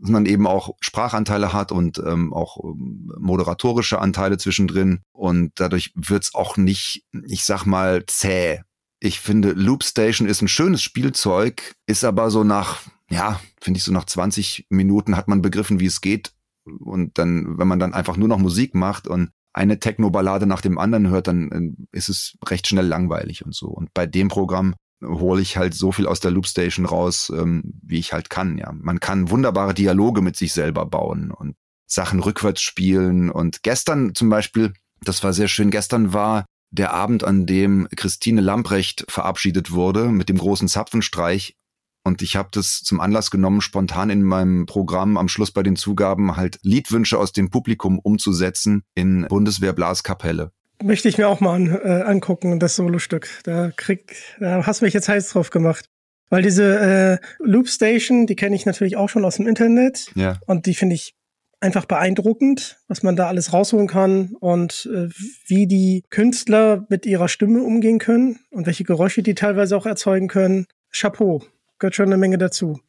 sondern 0.00 0.26
eben 0.26 0.46
auch 0.46 0.74
Sprachanteile 0.80 1.52
hat 1.52 1.72
und 1.72 1.98
ähm, 1.98 2.32
auch 2.32 2.62
ähm, 2.62 3.12
moderatorische 3.18 3.98
Anteile 3.98 4.38
zwischendrin. 4.38 5.00
Und 5.12 5.52
dadurch 5.56 5.92
wird's 5.94 6.34
auch 6.34 6.56
nicht, 6.56 7.06
ich 7.26 7.44
sag 7.44 7.64
mal, 7.64 8.04
zäh. 8.06 8.60
Ich 9.00 9.20
finde, 9.20 9.52
Loop 9.52 9.84
Station 9.84 10.28
ist 10.28 10.42
ein 10.42 10.48
schönes 10.48 10.82
Spielzeug, 10.82 11.74
ist 11.86 12.04
aber 12.04 12.30
so 12.30 12.44
nach, 12.44 12.82
ja, 13.10 13.40
finde 13.60 13.78
ich 13.78 13.84
so 13.84 13.92
nach 13.92 14.06
20 14.06 14.66
Minuten 14.70 15.16
hat 15.16 15.28
man 15.28 15.42
begriffen, 15.42 15.80
wie 15.80 15.86
es 15.86 16.00
geht. 16.00 16.32
Und 16.64 17.18
dann, 17.18 17.58
wenn 17.58 17.68
man 17.68 17.78
dann 17.78 17.94
einfach 17.94 18.16
nur 18.16 18.28
noch 18.28 18.38
Musik 18.38 18.74
macht 18.74 19.06
und 19.06 19.30
eine 19.52 19.78
Techno-Ballade 19.78 20.46
nach 20.46 20.60
dem 20.60 20.78
anderen 20.78 21.08
hört, 21.08 21.28
dann 21.28 21.50
äh, 21.50 21.96
ist 21.96 22.08
es 22.08 22.36
recht 22.46 22.66
schnell 22.66 22.86
langweilig 22.86 23.44
und 23.44 23.54
so. 23.54 23.68
Und 23.68 23.92
bei 23.94 24.06
dem 24.06 24.28
Programm 24.28 24.74
hole 25.02 25.40
ich 25.40 25.56
halt 25.56 25.74
so 25.74 25.92
viel 25.92 26.06
aus 26.06 26.20
der 26.20 26.30
Loopstation 26.30 26.86
raus, 26.86 27.32
ähm, 27.34 27.62
wie 27.82 27.98
ich 27.98 28.12
halt 28.12 28.30
kann. 28.30 28.58
Ja, 28.58 28.72
man 28.72 29.00
kann 29.00 29.30
wunderbare 29.30 29.74
Dialoge 29.74 30.20
mit 30.20 30.36
sich 30.36 30.52
selber 30.52 30.86
bauen 30.86 31.30
und 31.30 31.56
Sachen 31.86 32.20
rückwärts 32.20 32.60
spielen. 32.60 33.30
Und 33.30 33.62
gestern 33.62 34.14
zum 34.14 34.28
Beispiel, 34.28 34.72
das 35.02 35.22
war 35.22 35.32
sehr 35.32 35.48
schön. 35.48 35.70
Gestern 35.70 36.12
war 36.12 36.46
der 36.70 36.92
Abend, 36.92 37.24
an 37.24 37.46
dem 37.46 37.88
Christine 37.96 38.40
Lamprecht 38.40 39.04
verabschiedet 39.08 39.72
wurde 39.72 40.08
mit 40.08 40.28
dem 40.28 40.38
großen 40.38 40.68
Zapfenstreich. 40.68 41.56
Und 42.04 42.22
ich 42.22 42.36
habe 42.36 42.48
das 42.52 42.82
zum 42.82 43.00
Anlass 43.00 43.30
genommen, 43.30 43.60
spontan 43.60 44.10
in 44.10 44.22
meinem 44.22 44.66
Programm 44.66 45.16
am 45.16 45.28
Schluss 45.28 45.50
bei 45.50 45.62
den 45.62 45.76
Zugaben 45.76 46.36
halt 46.36 46.58
Liedwünsche 46.62 47.18
aus 47.18 47.32
dem 47.32 47.50
Publikum 47.50 47.98
umzusetzen 47.98 48.84
in 48.94 49.26
Bundeswehr-Blaskapelle 49.28 50.52
möchte 50.82 51.08
ich 51.08 51.18
mir 51.18 51.28
auch 51.28 51.40
mal 51.40 51.54
an, 51.54 51.68
äh, 51.68 52.02
angucken, 52.02 52.58
das 52.58 52.76
Solostück. 52.76 53.28
Da 53.44 53.70
krieg, 53.74 54.14
da 54.40 54.66
hast 54.66 54.80
du 54.80 54.84
mich 54.84 54.94
jetzt 54.94 55.08
heiß 55.08 55.30
drauf 55.30 55.50
gemacht. 55.50 55.86
Weil 56.28 56.42
diese 56.42 57.20
äh, 57.20 57.26
Loop 57.38 57.68
Station, 57.68 58.26
die 58.26 58.34
kenne 58.34 58.56
ich 58.56 58.66
natürlich 58.66 58.96
auch 58.96 59.08
schon 59.08 59.24
aus 59.24 59.36
dem 59.36 59.46
Internet. 59.46 60.10
Ja. 60.14 60.38
Und 60.46 60.66
die 60.66 60.74
finde 60.74 60.96
ich 60.96 61.14
einfach 61.60 61.86
beeindruckend, 61.86 62.78
was 62.88 63.02
man 63.02 63.16
da 63.16 63.28
alles 63.28 63.52
rausholen 63.52 63.88
kann 63.88 64.34
und 64.40 64.88
äh, 64.92 65.08
wie 65.46 65.66
die 65.66 66.04
Künstler 66.10 66.86
mit 66.88 67.06
ihrer 67.06 67.28
Stimme 67.28 67.62
umgehen 67.62 67.98
können 67.98 68.40
und 68.50 68.66
welche 68.66 68.84
Geräusche 68.84 69.22
die 69.22 69.34
teilweise 69.34 69.76
auch 69.76 69.86
erzeugen 69.86 70.28
können. 70.28 70.66
Chapeau, 70.92 71.42
gehört 71.78 71.94
schon 71.94 72.06
eine 72.06 72.18
Menge 72.18 72.38
dazu. 72.38 72.80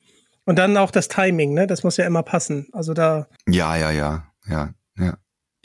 Und 0.46 0.60
dann 0.60 0.78
auch 0.78 0.92
das 0.92 1.10
Timing, 1.10 1.54
ne? 1.54 1.68
Das 1.68 1.84
muss 1.84 1.98
ja 1.98 2.06
immer 2.06 2.24
passen. 2.24 2.68
Also 2.72 2.94
da. 2.94 3.28
Ja, 3.48 3.76
ja, 3.76 3.92
ja, 3.92 4.28
ja, 4.48 4.74
ja. 4.98 5.18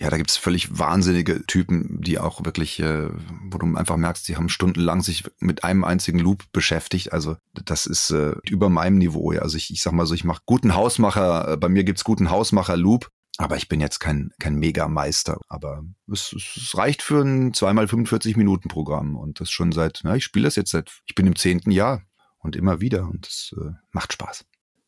Ja, 0.03 0.11
da 0.11 0.17
gibt's 0.17 0.37
völlig 0.37 0.77
wahnsinnige 0.77 1.47
Typen, 1.47 2.01
die 2.01 2.19
auch 2.19 2.45
wirklich, 2.45 2.81
äh, 2.81 3.09
wo 3.45 3.59
du 3.59 3.77
einfach 3.77 3.97
merkst, 3.97 4.27
die 4.27 4.37
haben 4.37 4.49
stundenlang 4.49 5.01
sich 5.01 5.23
mit 5.39 5.63
einem 5.63 5.85
einzigen 5.85 6.19
Loop 6.19 6.43
beschäftigt. 6.51 7.13
Also 7.13 7.37
das 7.53 7.87
ist 7.87 8.11
äh, 8.11 8.35
über 8.51 8.69
meinem 8.69 8.99
Niveau. 8.99 9.31
Ja. 9.31 9.43
Also 9.43 9.57
ich, 9.57 9.71
ich 9.71 9.81
sag 9.81 9.93
mal 9.93 10.05
so, 10.05 10.15
ich 10.15 10.25
mache 10.25 10.43
guten 10.45 10.75
Hausmacher, 10.75 11.53
äh, 11.53 11.57
bei 11.57 11.69
mir 11.69 11.85
gibt's 11.85 12.03
guten 12.03 12.31
Hausmacher-Loop, 12.31 13.13
aber 13.39 13.57
ich 13.57 13.69
bin 13.69 13.81
jetzt 13.81 14.01
kein, 14.01 14.33
kein 14.41 14.57
Mega-Meister. 14.57 15.39
Aber 15.49 15.85
es, 16.11 16.33
es 16.33 16.77
reicht 16.77 17.01
für 17.01 17.23
ein 17.23 17.55
zweimal 17.55 17.87
45 17.87 18.37
Minuten 18.37 18.69
Programm 18.69 19.15
und 19.15 19.39
das 19.39 19.53
schon 19.53 19.71
seit, 19.71 20.01
na, 20.03 20.17
ich 20.17 20.25
spiele 20.25 20.47
das 20.47 20.57
jetzt 20.57 20.73
seit, 20.73 20.91
ich 21.07 21.15
bin 21.15 21.29
im 21.29 21.37
zehnten 21.37 21.71
Jahr 21.71 22.03
und 22.39 22.57
immer 22.57 22.81
wieder 22.81 23.09
und 23.09 23.29
es 23.29 23.55
äh, 23.57 23.71
macht 23.93 24.15
Spaß. 24.15 24.47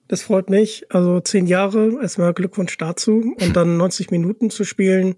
Das 0.08 0.22
freut 0.22 0.50
mich. 0.50 0.84
Also 0.90 1.20
zehn 1.20 1.46
Jahre, 1.46 2.00
erstmal 2.00 2.34
Glückwunsch 2.34 2.76
dazu. 2.76 3.34
Und 3.40 3.56
dann 3.56 3.76
90 3.78 4.10
Minuten 4.10 4.50
zu 4.50 4.64
spielen, 4.64 5.16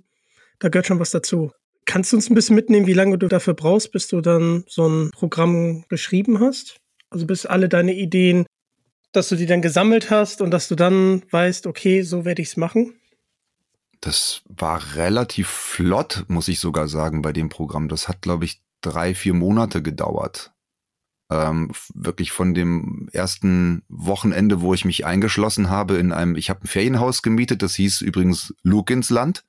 da 0.59 0.69
gehört 0.69 0.87
schon 0.87 1.01
was 1.01 1.11
dazu. 1.11 1.53
Kannst 1.85 2.13
du 2.13 2.17
uns 2.17 2.31
ein 2.31 2.35
bisschen 2.35 2.57
mitnehmen, 2.57 2.87
wie 2.87 2.93
lange 2.93 3.19
du 3.19 3.29
dafür 3.29 3.55
brauchst, 3.55 3.93
bis 3.93 4.09
du 4.09 4.21
dann 4.21 4.65
so 4.67 4.89
ein 4.89 5.11
Programm 5.13 5.85
geschrieben 5.89 6.41
hast? 6.41 6.79
Also 7.11 7.27
bis 7.27 7.47
alle 7.47 7.69
deine 7.69 7.95
Ideen, 7.95 8.47
dass 9.13 9.29
du 9.29 9.37
die 9.37 9.47
dann 9.47 9.63
gesammelt 9.63 10.11
hast 10.11 10.41
und 10.41 10.51
dass 10.51 10.67
du 10.69 10.75
dann 10.75 11.23
weißt, 11.31 11.67
okay, 11.67 12.03
so 12.03 12.25
werde 12.25 12.43
ich 12.43 12.49
es 12.49 12.57
machen? 12.57 12.95
Das 14.01 14.43
war 14.49 14.97
relativ 14.97 15.49
flott, 15.49 16.25
muss 16.29 16.49
ich 16.49 16.61
sogar 16.61 16.89
sagen, 16.89 17.23
bei 17.23 17.33
dem 17.33 17.49
Programm. 17.49 17.89
Das 17.89 18.09
hat, 18.09 18.21
glaube 18.21 18.45
ich, 18.45 18.61
drei, 18.81 19.15
vier 19.15 19.35
Monate 19.35 19.81
gedauert 19.81 20.53
ähm, 21.31 21.73
wirklich 21.95 22.33
von 22.33 22.55
dem 22.55 23.09
ersten 23.13 23.83
Wochenende, 23.89 24.61
wo 24.61 24.75
ich 24.75 24.85
mich 24.85 25.05
eingeschlossen 25.05 25.69
habe 25.69 25.97
in 25.97 26.13
einem, 26.13 26.37
ich 26.37 26.51
habe 26.51 26.63
ein 26.63 26.69
Ferienhaus 26.69 27.23
gemietet, 27.23 27.63
das 27.63 27.75
hieß 27.75 28.01
übrigens 28.01 28.55
Luke 28.63 28.95
Land. 29.09 29.45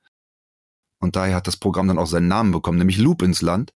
Und 1.00 1.14
daher 1.14 1.36
hat 1.36 1.46
das 1.46 1.56
Programm 1.56 1.86
dann 1.86 1.98
auch 1.98 2.06
seinen 2.06 2.26
Namen 2.26 2.50
bekommen, 2.50 2.78
nämlich 2.78 2.98
Loop 2.98 3.22
ins 3.22 3.42
Land. 3.42 3.72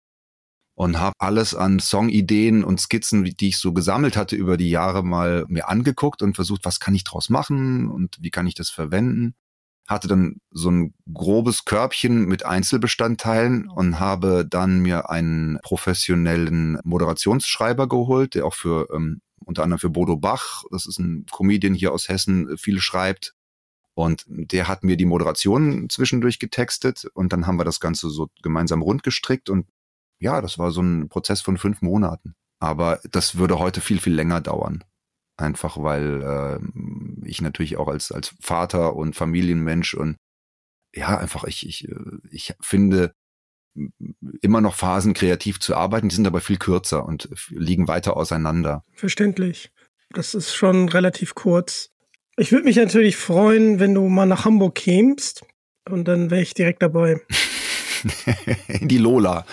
Und 0.76 0.98
habe 0.98 1.14
alles 1.20 1.54
an 1.54 1.80
Songideen 1.80 2.64
und 2.64 2.80
Skizzen, 2.80 3.26
die 3.26 3.50
ich 3.50 3.58
so 3.58 3.74
gesammelt 3.74 4.16
hatte 4.16 4.38
über 4.38 4.56
die 4.56 4.70
Jahre 4.70 5.04
mal 5.04 5.44
mir 5.50 5.68
angeguckt 5.68 6.22
und 6.22 6.36
versucht, 6.36 6.64
was 6.64 6.80
kann 6.80 6.96
ich 6.96 7.04
draus 7.04 7.30
machen 7.30 7.90
und 7.90 8.16
wie 8.22 8.30
kann 8.30 8.48
ich 8.48 8.56
das 8.56 8.70
verwenden 8.70 9.36
hatte 9.90 10.08
dann 10.08 10.40
so 10.52 10.70
ein 10.70 10.94
grobes 11.12 11.66
Körbchen 11.66 12.26
mit 12.26 12.46
Einzelbestandteilen 12.46 13.68
und 13.70 14.00
habe 14.00 14.46
dann 14.48 14.80
mir 14.80 15.10
einen 15.10 15.58
professionellen 15.64 16.80
Moderationsschreiber 16.84 17.90
geholt, 17.90 18.36
der 18.36 18.46
auch 18.46 18.54
für 18.54 18.88
ähm, 18.94 19.22
unter 19.44 19.64
anderem 19.64 19.80
für 19.80 19.90
Bodo 19.90 20.16
Bach, 20.16 20.64
das 20.72 20.86
ist 20.86 21.00
ein 21.00 21.26
Comedian 21.32 21.74
hier 21.74 21.92
aus 21.92 22.08
Hessen, 22.08 22.56
viel 22.58 22.80
schreibt. 22.80 23.34
Und 23.96 24.24
der 24.28 24.68
hat 24.68 24.84
mir 24.84 24.96
die 24.96 25.06
Moderation 25.06 25.90
zwischendurch 25.90 26.38
getextet 26.38 27.06
und 27.16 27.34
dann 27.34 27.48
haben 27.48 27.58
wir 27.58 27.66
das 27.66 27.80
Ganze 27.80 28.10
so 28.10 28.30
gemeinsam 28.44 28.82
rundgestrickt 28.82 29.50
und 29.50 29.68
ja, 30.20 30.40
das 30.42 30.60
war 30.60 30.72
so 30.72 30.82
ein 30.82 31.10
Prozess 31.10 31.42
von 31.42 31.58
fünf 31.58 31.82
Monaten. 31.82 32.36
Aber 32.60 33.00
das 33.10 33.38
würde 33.38 33.58
heute 33.58 33.82
viel, 33.82 34.00
viel 34.00 34.14
länger 34.14 34.40
dauern. 34.40 34.84
Einfach 35.40 35.82
weil 35.82 36.22
äh, 36.22 37.28
ich 37.28 37.42
natürlich 37.42 37.78
auch 37.78 37.88
als, 37.88 38.12
als 38.12 38.36
Vater 38.42 38.96
und 38.96 39.16
Familienmensch 39.16 39.94
und 39.94 40.18
ja, 40.94 41.18
einfach 41.18 41.46
ich, 41.46 41.66
ich, 41.66 41.88
äh, 41.88 41.96
ich 42.30 42.54
finde 42.60 43.14
immer 44.42 44.60
noch 44.60 44.76
Phasen 44.76 45.14
kreativ 45.14 45.60
zu 45.60 45.76
arbeiten, 45.76 46.10
die 46.10 46.16
sind 46.16 46.28
aber 46.28 46.42
viel 46.42 46.58
kürzer 46.58 47.06
und 47.06 47.30
liegen 47.50 47.88
weiter 47.88 48.18
auseinander. 48.18 48.84
Verständlich. 48.94 49.72
Das 50.12 50.34
ist 50.34 50.54
schon 50.54 50.90
relativ 50.90 51.36
kurz. 51.36 51.92
Ich 52.36 52.52
würde 52.52 52.66
mich 52.66 52.76
natürlich 52.76 53.16
freuen, 53.16 53.80
wenn 53.80 53.94
du 53.94 54.10
mal 54.10 54.26
nach 54.26 54.44
Hamburg 54.44 54.76
kämst 54.76 55.46
und 55.90 56.08
dann 56.08 56.32
wäre 56.32 56.42
ich 56.42 56.54
direkt 56.54 56.82
dabei. 56.82 57.22
die 58.82 58.98
Lola. 58.98 59.46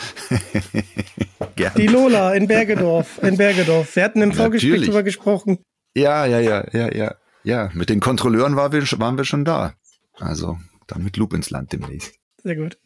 die 1.77 1.87
Lola 1.87 2.35
in 2.35 2.49
Bergedorf. 2.49 3.23
In 3.23 3.37
Bergedorf. 3.37 3.95
Wir 3.95 4.05
hatten 4.05 4.23
im 4.23 4.33
Vorgespräch 4.33 4.85
drüber 4.85 5.03
gesprochen. 5.03 5.59
Ja, 5.97 6.27
ja, 6.27 6.41
ja, 6.41 6.65
ja, 6.73 6.95
ja. 6.95 7.15
Ja, 7.43 7.71
mit 7.73 7.89
den 7.89 8.01
Kontrolleuren 8.01 8.55
waren 8.55 8.73
wir, 8.73 8.83
waren 8.99 9.17
wir 9.17 9.25
schon 9.25 9.45
da. 9.47 9.75
Also 10.15 10.59
dann 10.87 11.03
mit 11.03 11.17
Loop 11.17 11.33
ins 11.33 11.49
Land 11.49 11.73
demnächst. 11.73 12.15
Sehr 12.43 12.57
gut. 12.57 12.79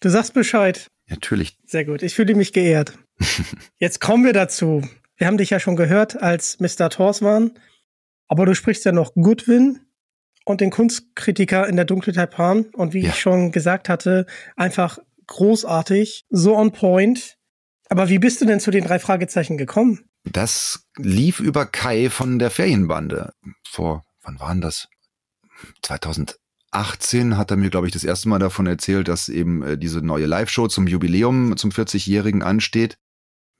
Du 0.00 0.10
sagst 0.10 0.34
Bescheid. 0.34 0.90
Natürlich. 1.08 1.56
Sehr 1.64 1.86
gut. 1.86 2.02
Ich 2.02 2.14
fühle 2.14 2.34
mich 2.34 2.52
geehrt. 2.52 2.92
Jetzt 3.78 4.00
kommen 4.00 4.24
wir 4.24 4.34
dazu. 4.34 4.86
Wir 5.16 5.26
haben 5.26 5.38
dich 5.38 5.50
ja 5.50 5.60
schon 5.60 5.76
gehört 5.76 6.20
als 6.22 6.60
Mr. 6.60 6.90
Torswan, 6.90 7.52
aber 8.26 8.44
du 8.44 8.54
sprichst 8.54 8.84
ja 8.84 8.92
noch 8.92 9.14
Goodwin 9.14 9.80
und 10.44 10.60
den 10.60 10.70
Kunstkritiker 10.70 11.66
in 11.68 11.76
der 11.76 11.86
Dunkle 11.86 12.12
Taipan. 12.12 12.66
Und 12.74 12.92
wie 12.92 13.00
ja. 13.00 13.10
ich 13.10 13.18
schon 13.18 13.50
gesagt 13.50 13.88
hatte, 13.88 14.26
einfach 14.56 14.98
großartig, 15.26 16.26
so 16.28 16.54
on 16.54 16.72
point. 16.72 17.38
Aber 17.88 18.10
wie 18.10 18.18
bist 18.18 18.42
du 18.42 18.44
denn 18.44 18.60
zu 18.60 18.70
den 18.70 18.84
drei 18.84 18.98
Fragezeichen 18.98 19.56
gekommen? 19.56 20.07
Das 20.32 20.86
lief 20.96 21.40
über 21.40 21.66
Kai 21.66 22.10
von 22.10 22.38
der 22.38 22.50
Ferienbande. 22.50 23.32
Vor, 23.68 24.04
wann 24.22 24.40
waren 24.40 24.60
das? 24.60 24.88
2018 25.82 27.36
hat 27.36 27.50
er 27.50 27.56
mir, 27.56 27.70
glaube 27.70 27.86
ich, 27.86 27.92
das 27.92 28.04
erste 28.04 28.28
Mal 28.28 28.38
davon 28.38 28.66
erzählt, 28.66 29.08
dass 29.08 29.28
eben 29.28 29.62
äh, 29.62 29.78
diese 29.78 30.02
neue 30.02 30.26
Live-Show 30.26 30.68
zum 30.68 30.86
Jubiläum, 30.86 31.56
zum 31.56 31.70
40-Jährigen 31.70 32.42
ansteht. 32.42 32.98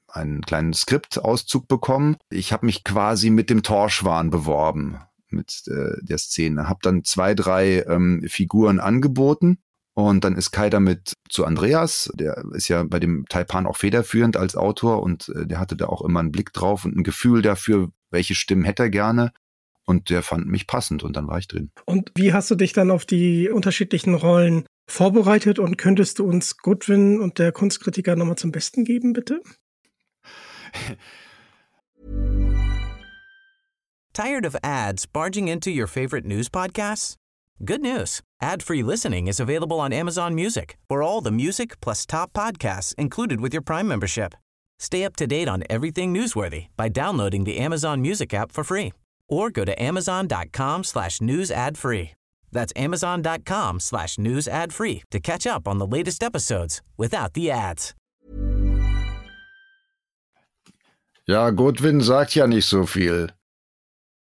Einen 0.09 0.43
kleinen 0.43 0.73
Skriptauszug 0.73 1.69
bekommen. 1.69 2.17
Ich 2.31 2.53
habe 2.53 2.67
mich 2.67 2.83
quasi 2.83 3.31
mit 3.31 3.51
dem 3.51 3.63
Torschwan 3.63 4.31
beworben, 4.31 5.01
mit 5.29 5.63
äh, 5.67 5.97
der 6.03 6.19
Szene. 6.19 6.69
Habe 6.69 6.81
dann 6.83 7.05
zwei, 7.05 7.35
drei 7.35 7.83
ähm, 7.83 8.25
Figuren 8.27 8.81
angeboten 8.81 9.59
und 9.99 10.23
dann 10.23 10.37
ist 10.37 10.53
Kai 10.53 10.71
damit 10.71 11.15
zu 11.29 11.45
Andreas, 11.45 12.09
der 12.15 12.45
ist 12.53 12.69
ja 12.69 12.85
bei 12.85 13.01
dem 13.01 13.25
Taipan 13.29 13.67
auch 13.67 13.77
federführend 13.77 14.37
als 14.37 14.55
Autor 14.55 15.03
und 15.03 15.29
äh, 15.31 15.45
der 15.45 15.59
hatte 15.59 15.75
da 15.75 15.87
auch 15.87 16.03
immer 16.03 16.21
einen 16.21 16.31
Blick 16.31 16.53
drauf 16.53 16.85
und 16.85 16.97
ein 16.97 17.03
Gefühl 17.03 17.43
dafür, 17.43 17.89
welche 18.11 18.37
Stimmen 18.37 18.63
hätte 18.63 18.85
er 18.85 18.91
gerne. 18.91 19.33
Und 19.87 20.11
der 20.11 20.23
fand 20.23 20.47
mich 20.47 20.69
passend 20.69 21.03
und 21.03 21.17
dann 21.17 21.27
war 21.27 21.39
ich 21.39 21.49
drin. 21.49 21.73
Und 21.85 22.13
wie 22.15 22.33
hast 22.33 22.49
du 22.49 22.55
dich 22.55 22.73
dann 22.73 22.93
auf 22.93 23.07
die 23.07 23.49
unterschiedlichen 23.49 24.15
Rollen 24.15 24.67
vorbereitet 24.89 25.59
und 25.59 25.79
könntest 25.79 26.21
du 26.21 26.29
uns 26.29 26.59
Goodwin 26.59 27.19
und 27.19 27.41
der 27.41 27.51
Kunstkritiker 27.51 28.15
nochmal 28.15 28.37
zum 28.37 28.53
Besten 28.53 28.85
geben, 28.85 29.13
bitte? 29.15 29.43
Tired 34.13 34.47
of 34.47 34.55
ads 34.63 35.09
barging 35.09 35.49
into 35.49 35.71
your 35.71 35.89
favorite 35.89 36.25
news 36.25 36.49
podcasts? 36.49 37.17
Good 37.65 37.81
news. 37.81 38.21
Ad-free 38.41 38.85
listening 38.85 39.27
is 39.27 39.41
available 39.41 39.81
on 39.81 39.93
Amazon 39.93 40.33
Music 40.33 40.77
for 40.89 41.03
all 41.03 41.21
the 41.21 41.33
music 41.33 41.81
plus 41.81 42.07
top 42.07 42.33
podcasts 42.33 42.95
included 42.95 43.41
with 43.41 43.53
your 43.53 43.63
Prime 43.63 43.89
membership. 43.89 44.35
Stay 44.79 45.03
up 45.05 45.17
to 45.17 45.27
date 45.27 45.49
on 45.49 45.65
everything 45.69 46.15
newsworthy 46.15 46.67
by 46.77 46.89
downloading 46.89 47.43
the 47.43 47.59
Amazon 47.59 48.01
Music 48.01 48.33
app 48.33 48.53
for 48.53 48.63
free 48.63 48.93
or 49.29 49.51
go 49.51 49.65
to 49.65 49.75
amazon.com 49.83 50.85
slash 50.85 51.21
news 51.21 51.51
ad 51.51 51.77
free. 51.77 52.13
That's 52.53 52.73
amazon.com 52.77 53.81
slash 53.81 54.19
news 54.19 54.47
ad 54.47 54.73
free 54.73 55.03
to 55.11 55.19
catch 55.19 55.45
up 55.45 55.67
on 55.67 55.79
the 55.79 55.87
latest 55.87 56.23
episodes 56.23 56.81
without 56.97 57.35
the 57.35 57.51
ads. 57.51 57.93
Ja, 61.27 61.51
Goodwin 61.51 62.01
sagt 62.01 62.37
ja 62.37 62.47
nicht 62.47 62.69
so 62.69 62.87
viel. 62.87 63.31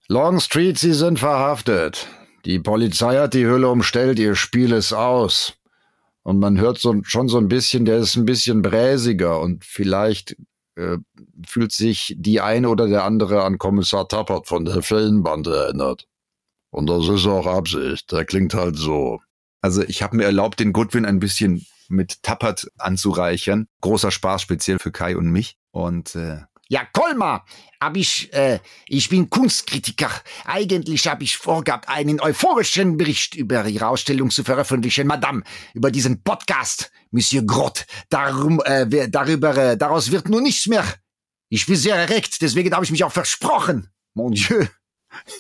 Longstreet, 0.10 0.78
Sie 0.80 0.94
sind 0.94 1.20
verhaftet. 1.20 2.08
Die 2.46 2.60
Polizei 2.60 3.18
hat 3.18 3.34
die 3.34 3.46
Hülle 3.46 3.70
umstellt, 3.70 4.20
Ihr 4.20 4.36
Spiel 4.36 4.72
ist 4.72 4.94
aus. 4.94 5.54
Und 6.24 6.40
man 6.40 6.60
hört 6.60 6.80
so, 6.80 6.96
schon 7.04 7.28
so 7.28 7.38
ein 7.38 7.48
bisschen, 7.48 7.86
der 7.86 7.98
ist 7.98 8.16
ein 8.16 8.26
bisschen 8.26 8.62
bräsiger 8.62 9.40
und 9.40 9.66
vielleicht 9.66 10.36
äh, 10.76 10.98
fühlt 11.46 11.72
sich 11.72 12.16
die 12.18 12.42
eine 12.42 12.70
oder 12.70 12.88
der 12.88 13.04
andere 13.04 13.44
an 13.44 13.58
Kommissar 13.58 14.08
Tappert 14.08 14.48
von 14.48 14.66
der 14.66 14.82
Fellenbande 14.84 15.56
erinnert. 15.56 16.08
Und 16.70 16.88
das 16.88 17.08
ist 17.08 17.26
auch 17.26 17.48
Absicht. 17.48 18.12
Der 18.12 18.26
klingt 18.26 18.54
halt 18.54 18.78
so. 18.78 19.20
Also 19.62 19.84
ich 19.84 20.02
habe 20.02 20.18
mir 20.18 20.24
erlaubt, 20.24 20.60
den 20.60 20.74
Goodwin 20.74 21.06
ein 21.06 21.20
bisschen 21.20 21.66
mit 21.90 22.24
Tappert 22.24 22.68
anzureichern. 22.78 23.68
Großer 23.82 24.12
Spaß, 24.12 24.42
speziell 24.42 24.80
für 24.80 24.92
Kai 24.92 25.18
und 25.18 25.30
mich. 25.30 25.58
Und 25.72 26.16
äh, 26.16 26.42
ja, 26.72 26.86
Kolmar, 26.94 27.46
hab 27.82 27.98
ich, 27.98 28.32
äh, 28.32 28.60
ich 28.88 29.10
bin 29.10 29.30
Kunstkritiker. 29.30 30.10
Eigentlich 30.46 31.06
habe 31.06 31.26
ich 31.26 31.36
vorgehabt, 31.36 31.90
einen 31.90 32.22
euphorischen 32.22 32.96
Bericht 32.96 33.36
über 33.36 33.68
Ihre 33.68 33.88
Ausstellung 33.88 34.30
zu 34.30 34.46
veröffentlichen, 34.46 35.06
Madame, 35.06 35.44
über 35.74 35.92
diesen 35.92 36.24
Podcast, 36.24 36.90
Monsieur 37.12 37.44
Grott. 37.44 37.86
Darum, 38.08 38.62
äh, 38.64 39.10
darüber, 39.10 39.58
äh, 39.58 39.78
daraus 39.78 40.12
wird 40.12 40.30
nur 40.30 40.40
nichts 40.40 40.68
mehr. 40.68 40.86
Ich 41.50 41.66
bin 41.66 41.76
sehr 41.76 41.98
erregt, 41.98 42.42
deswegen 42.42 42.74
habe 42.74 42.86
ich 42.86 42.92
mich 42.92 43.04
auch 43.04 43.12
versprochen. 43.12 43.90
Mon 44.14 44.32
Dieu. 44.32 44.66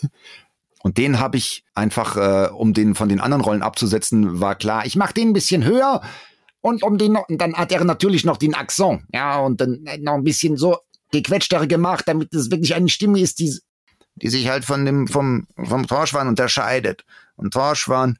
Und 0.83 0.97
den 0.97 1.17
habe 1.17 1.37
ich 1.37 1.63
einfach, 1.73 2.17
äh, 2.17 2.49
um 2.49 2.73
den 2.73 2.93
von 2.93 3.07
den 3.07 3.21
anderen 3.21 3.41
Rollen 3.41 3.61
abzusetzen, 3.61 4.41
war 4.41 4.55
klar, 4.55 4.85
ich 4.85 4.97
mache 4.97 5.13
den 5.13 5.29
ein 5.29 5.33
bisschen 5.33 5.63
höher 5.63 6.01
und 6.59 6.83
um 6.83 6.97
den 6.97 7.17
dann 7.29 7.53
hat 7.53 7.71
er 7.71 7.85
natürlich 7.85 8.25
noch 8.25 8.35
den 8.35 8.53
Akzent, 8.53 9.03
ja, 9.13 9.39
und 9.39 9.61
dann 9.61 9.85
noch 9.99 10.15
ein 10.15 10.23
bisschen 10.23 10.57
so 10.57 10.79
gequetschtere 11.11 11.67
gemacht, 11.67 12.07
damit 12.07 12.33
es 12.33 12.51
wirklich 12.51 12.75
eine 12.75 12.89
Stimme 12.89 13.19
ist, 13.19 13.39
die, 13.39 13.57
die 14.15 14.29
sich 14.29 14.49
halt 14.49 14.65
von 14.65 14.85
dem, 14.85 15.07
vom, 15.07 15.47
vom 15.55 15.87
Torschwan 15.87 16.27
unterscheidet. 16.27 17.05
Und 17.35 17.53
Torschwan, 17.53 18.17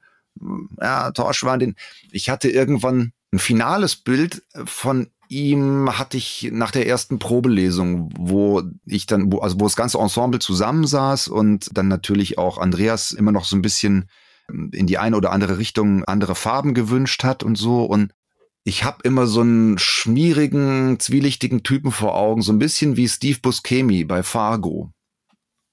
ja, 0.79 1.11
Torschwan, 1.11 1.59
den, 1.59 1.75
ich 2.11 2.29
hatte 2.29 2.49
irgendwann 2.49 3.13
ein 3.31 3.39
finales 3.39 3.95
Bild 3.95 4.43
von 4.65 5.07
ihm 5.31 5.97
hatte 5.97 6.17
ich 6.17 6.49
nach 6.51 6.71
der 6.71 6.87
ersten 6.87 7.17
Probelesung, 7.17 8.09
wo 8.17 8.63
ich 8.85 9.05
dann, 9.05 9.31
wo, 9.31 9.39
also 9.39 9.59
wo 9.61 9.63
das 9.63 9.77
ganze 9.77 9.97
Ensemble 9.97 10.39
zusammensaß 10.39 11.29
und 11.29 11.69
dann 11.73 11.87
natürlich 11.87 12.37
auch 12.37 12.57
Andreas 12.57 13.13
immer 13.13 13.31
noch 13.31 13.45
so 13.45 13.55
ein 13.55 13.61
bisschen 13.61 14.09
in 14.49 14.87
die 14.87 14.97
eine 14.97 15.15
oder 15.15 15.31
andere 15.31 15.57
Richtung 15.57 16.03
andere 16.03 16.35
Farben 16.35 16.73
gewünscht 16.73 17.23
hat 17.23 17.43
und 17.43 17.57
so. 17.57 17.85
Und 17.85 18.11
ich 18.63 18.83
habe 18.83 18.99
immer 19.03 19.27
so 19.27 19.41
einen 19.41 19.77
schmierigen, 19.77 20.99
zwielichtigen 20.99 21.63
Typen 21.63 21.91
vor 21.91 22.15
Augen, 22.15 22.41
so 22.41 22.51
ein 22.51 22.59
bisschen 22.59 22.95
wie 22.95 23.07
Steve 23.07 23.39
Buscemi 23.41 24.03
bei 24.03 24.23
Fargo. 24.23 24.91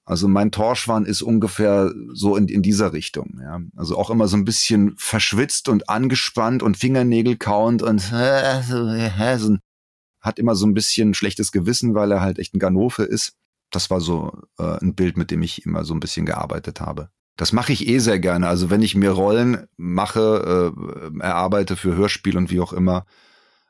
Also 0.05 0.27
mein 0.27 0.51
Torschwan 0.51 1.05
ist 1.05 1.21
ungefähr 1.21 1.93
so 2.13 2.35
in, 2.35 2.47
in 2.47 2.63
dieser 2.63 2.93
Richtung. 2.93 3.39
Ja. 3.43 3.61
Also 3.75 3.95
auch 3.95 4.09
immer 4.09 4.27
so 4.27 4.37
ein 4.37 4.45
bisschen 4.45 4.95
verschwitzt 4.97 5.69
und 5.69 5.87
angespannt 5.87 6.63
und 6.63 6.77
Fingernägel 6.77 7.37
kauend 7.37 7.83
und 7.83 8.11
hat 10.21 10.39
immer 10.39 10.55
so 10.55 10.65
ein 10.65 10.73
bisschen 10.73 11.13
schlechtes 11.13 11.51
Gewissen, 11.51 11.93
weil 11.93 12.11
er 12.11 12.21
halt 12.21 12.39
echt 12.39 12.55
ein 12.55 12.59
Ganofe 12.59 13.03
ist. 13.03 13.33
Das 13.69 13.91
war 13.91 14.01
so 14.01 14.41
äh, 14.57 14.79
ein 14.81 14.95
Bild, 14.95 15.15
mit 15.15 15.29
dem 15.29 15.43
ich 15.43 15.63
immer 15.63 15.85
so 15.85 15.93
ein 15.93 15.99
bisschen 15.99 16.25
gearbeitet 16.25 16.81
habe. 16.81 17.11
Das 17.39 17.53
mache 17.53 17.71
ich 17.71 17.87
eh 17.87 17.99
sehr 17.99 18.19
gerne. 18.19 18.49
Also 18.49 18.69
wenn 18.69 18.81
ich 18.81 18.95
mir 18.95 19.11
Rollen 19.11 19.65
mache, 19.77 20.73
äh, 20.75 21.19
erarbeite 21.21 21.77
für 21.77 21.95
Hörspiel 21.95 22.35
und 22.35 22.51
wie 22.51 22.59
auch 22.59 22.73
immer, 22.73 23.05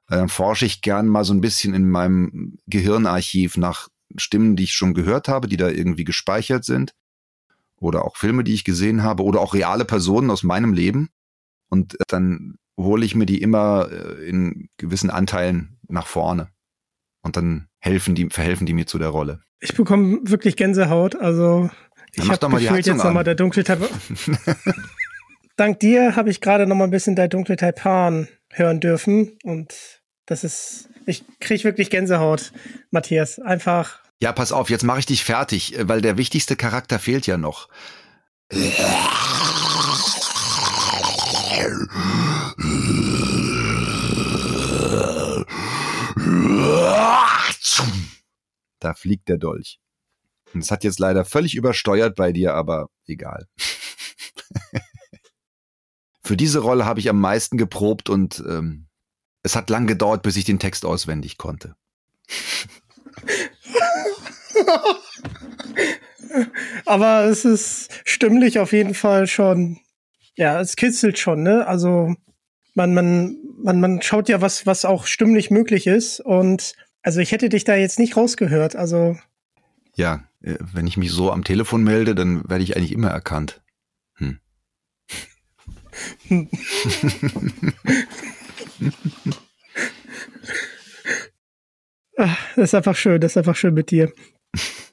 äh, 0.08 0.16
dann 0.16 0.28
forsche 0.28 0.66
ich 0.66 0.82
gern 0.82 1.06
mal 1.06 1.24
so 1.24 1.36
ein 1.36 1.42
bisschen 1.42 1.76
in 1.76 1.88
meinem 1.88 2.58
Gehirnarchiv 2.66 3.58
nach 3.58 3.90
Stimmen, 4.16 4.56
die 4.56 4.64
ich 4.64 4.74
schon 4.74 4.96
gehört 4.96 5.28
habe, 5.28 5.48
die 5.48 5.56
da 5.56 5.70
irgendwie 5.70 6.04
gespeichert 6.04 6.66
sind. 6.66 6.96
Oder 7.76 8.06
auch 8.06 8.18
Filme, 8.18 8.44
die 8.44 8.56
ich 8.56 8.64
gesehen 8.64 9.04
habe. 9.04 9.22
Oder 9.22 9.40
auch 9.40 9.54
reale 9.54 9.86
Personen 9.86 10.32
aus 10.32 10.42
meinem 10.42 10.74
Leben. 10.74 11.10
Und 11.70 11.96
dann 12.08 12.56
hole 12.76 13.06
ich 13.06 13.14
mir 13.14 13.28
die 13.28 13.40
immer 13.40 13.88
äh, 13.92 14.28
in 14.28 14.70
gewissen 14.78 15.12
Anteilen 15.12 15.78
nach 15.88 16.08
vorne. 16.08 16.50
Und 17.22 17.38
dann 17.38 17.68
helfen 17.78 18.16
die, 18.16 18.30
verhelfen 18.32 18.66
die 18.66 18.74
mir 18.74 18.88
zu 18.88 18.98
der 18.98 19.10
Rolle. 19.10 19.44
Ich 19.60 19.76
bekomme 19.76 20.22
wirklich 20.24 20.56
Gänsehaut. 20.56 21.16
Also 21.16 21.70
ich 22.14 22.30
habe 22.30 22.50
gefühlt 22.58 22.86
jetzt 22.86 23.04
nochmal 23.04 23.24
der 23.24 23.36
dunkle 23.36 23.64
Taipan. 23.64 23.88
Dank 25.56 25.80
dir 25.80 26.16
habe 26.16 26.30
ich 26.30 26.42
gerade 26.42 26.66
nochmal 26.66 26.88
ein 26.88 26.92
bisschen 26.92 27.16
der 27.16 27.28
dunkle 27.28 27.58
Taipan 27.58 28.28
hören 28.52 28.80
dürfen 28.80 29.38
und 29.44 29.74
das 30.26 30.44
ist, 30.44 30.90
ich 31.06 31.24
kriege 31.40 31.64
wirklich 31.64 31.90
Gänsehaut, 31.90 32.54
Matthias. 32.92 33.40
Einfach. 33.40 34.00
Ja, 34.22 34.32
pass 34.32 34.52
auf, 34.52 34.70
jetzt 34.70 34.84
mache 34.84 35.00
ich 35.00 35.06
dich 35.06 35.24
fertig, 35.24 35.76
weil 35.82 36.02
der 36.02 36.18
wichtigste 36.18 36.56
Charakter 36.56 37.00
fehlt 37.00 37.26
ja 37.26 37.38
noch. 37.38 37.68
Da 48.80 48.94
fliegt 48.94 49.30
der 49.30 49.38
Dolch. 49.38 49.80
Es 50.58 50.72
hat 50.72 50.84
jetzt 50.84 51.00
leider 51.00 51.26
völlig 51.26 51.56
übersteuert 51.56 52.16
bei 52.16 52.32
dir, 52.32 52.54
aber 52.54 52.88
egal. 53.06 53.48
Für 56.24 56.38
diese 56.38 56.60
Rolle 56.60 56.86
habe 56.86 57.00
ich 57.00 57.10
am 57.10 57.20
meisten 57.20 57.58
geprobt 57.58 58.10
und 58.10 58.44
ähm, 58.48 58.88
es 59.44 59.56
hat 59.56 59.70
lang 59.70 59.88
gedauert, 59.88 60.22
bis 60.22 60.36
ich 60.36 60.46
den 60.46 60.60
Text 60.60 60.86
auswendig 60.86 61.38
konnte. 61.38 61.76
aber 66.86 67.26
es 67.26 67.46
ist 67.46 67.90
stimmlich 68.06 68.60
auf 68.60 68.74
jeden 68.74 68.94
Fall 68.94 69.28
schon. 69.28 69.80
Ja, 70.36 70.62
es 70.62 70.76
kitzelt 70.76 71.20
schon, 71.20 71.44
ne? 71.44 71.68
Also 71.68 72.16
man, 72.76 72.94
man, 72.94 73.38
man, 73.58 73.80
man 73.80 74.02
schaut 74.02 74.30
ja, 74.30 74.42
was, 74.42 74.66
was 74.66 74.86
auch 74.86 75.06
stimmlich 75.06 75.52
möglich 75.52 75.88
ist. 75.88 76.20
Und 76.20 76.76
also 77.02 77.20
ich 77.20 77.32
hätte 77.32 77.50
dich 77.50 77.64
da 77.64 77.76
jetzt 77.76 78.00
nicht 78.00 78.16
rausgehört. 78.16 78.76
Also 78.76 79.18
ja, 79.96 80.24
wenn 80.42 80.88
ich 80.88 80.98
mich 80.98 81.12
so 81.12 81.32
am 81.32 81.44
Telefon 81.44 81.84
melde, 81.84 82.16
dann 82.16 82.48
werde 82.50 82.64
ich 82.64 82.76
eigentlich 82.76 82.94
immer 82.94 83.10
erkannt. 83.10 83.62
Hm. 84.16 84.40
Das 92.56 92.72
ist 92.72 92.76
einfach 92.76 92.98
schön, 92.98 93.22
das 93.22 93.32
ist 93.32 93.38
einfach 93.38 93.56
schön 93.56 93.74
mit 93.74 93.92
dir. 93.92 94.12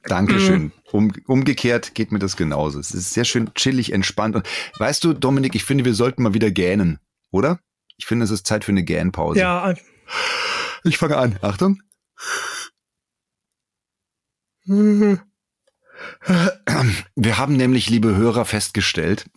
Dankeschön. 0.04 0.62
Mhm. 0.62 0.72
Um, 0.92 1.12
umgekehrt 1.26 1.94
geht 1.94 2.12
mir 2.12 2.20
das 2.20 2.36
genauso. 2.36 2.78
Es 2.78 2.92
ist 2.92 3.12
sehr 3.12 3.24
schön 3.24 3.52
chillig, 3.54 3.92
entspannt. 3.92 4.36
Und 4.36 4.48
weißt 4.78 5.02
du, 5.02 5.12
Dominik, 5.12 5.56
ich 5.56 5.64
finde, 5.64 5.84
wir 5.84 5.94
sollten 5.94 6.22
mal 6.22 6.34
wieder 6.34 6.52
gähnen, 6.52 7.00
oder? 7.32 7.58
Ich 7.96 8.06
finde, 8.06 8.24
es 8.24 8.30
ist 8.30 8.46
Zeit 8.46 8.64
für 8.64 8.70
eine 8.70 8.84
Gähnpause. 8.84 9.40
Ja. 9.40 9.74
Ich 10.84 10.98
fange 10.98 11.16
an. 11.16 11.36
Achtung. 11.42 11.80
Wir 17.14 17.38
haben 17.38 17.56
nämlich, 17.56 17.88
liebe 17.88 18.16
Hörer, 18.16 18.44
festgestellt, 18.44 19.30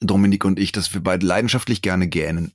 Dominik 0.00 0.44
und 0.44 0.58
ich, 0.58 0.72
dass 0.72 0.92
wir 0.94 1.02
beide 1.02 1.26
leidenschaftlich 1.26 1.82
gerne 1.82 2.08
gähnen. 2.08 2.52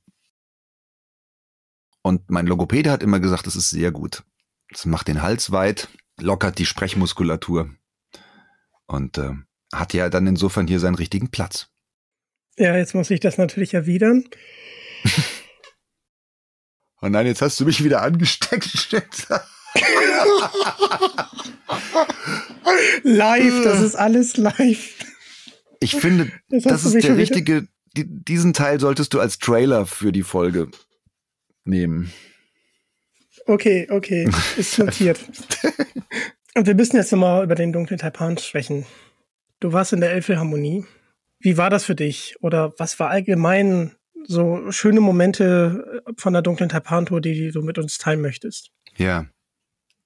Und 2.02 2.30
mein 2.30 2.46
Logopäde 2.46 2.90
hat 2.90 3.02
immer 3.02 3.20
gesagt, 3.20 3.46
das 3.46 3.56
ist 3.56 3.70
sehr 3.70 3.92
gut. 3.92 4.24
Das 4.70 4.86
macht 4.86 5.08
den 5.08 5.22
Hals 5.22 5.52
weit, 5.52 5.88
lockert 6.20 6.58
die 6.58 6.66
Sprechmuskulatur 6.66 7.70
und 8.86 9.18
äh, 9.18 9.32
hat 9.72 9.94
ja 9.94 10.08
dann 10.08 10.26
insofern 10.26 10.66
hier 10.66 10.80
seinen 10.80 10.96
richtigen 10.96 11.30
Platz. 11.30 11.68
Ja, 12.58 12.76
jetzt 12.76 12.94
muss 12.94 13.10
ich 13.10 13.20
das 13.20 13.38
natürlich 13.38 13.74
erwidern. 13.74 14.24
oh 17.00 17.08
nein, 17.08 17.26
jetzt 17.26 17.42
hast 17.42 17.58
du 17.60 17.64
mich 17.64 17.82
wieder 17.82 18.02
angesteckt. 18.02 18.88
live, 23.02 23.64
das 23.64 23.80
ist 23.80 23.94
alles 23.94 24.36
live. 24.36 24.94
Ich 25.80 25.96
finde, 25.96 26.30
das, 26.48 26.62
das 26.64 26.84
ist 26.84 27.02
der 27.02 27.16
richtige, 27.16 27.66
die, 27.96 28.06
diesen 28.06 28.52
Teil 28.52 28.80
solltest 28.80 29.14
du 29.14 29.20
als 29.20 29.38
Trailer 29.38 29.86
für 29.86 30.12
die 30.12 30.22
Folge 30.22 30.68
nehmen. 31.64 32.12
Okay, 33.46 33.88
okay, 33.90 34.28
ist 34.56 34.78
notiert. 34.78 35.20
Und 36.54 36.66
wir 36.66 36.74
müssen 36.74 36.96
jetzt 36.96 37.12
nochmal 37.12 37.44
über 37.44 37.54
den 37.54 37.72
dunklen 37.72 37.98
Taipan 37.98 38.38
sprechen. 38.38 38.86
Du 39.60 39.72
warst 39.72 39.92
in 39.92 40.00
der 40.00 40.12
Elfilharmonie. 40.12 40.84
Wie 41.40 41.56
war 41.56 41.70
das 41.70 41.84
für 41.84 41.94
dich? 41.94 42.36
Oder 42.40 42.72
was 42.78 43.00
war 43.00 43.10
allgemein 43.10 43.92
so 44.26 44.70
schöne 44.70 45.00
Momente 45.00 46.02
von 46.16 46.32
der 46.32 46.42
dunklen 46.42 46.68
Taipan-Tour, 46.68 47.20
die 47.20 47.50
du 47.50 47.62
mit 47.62 47.78
uns 47.78 47.98
teilen 47.98 48.20
möchtest? 48.20 48.70
Ja, 48.96 49.26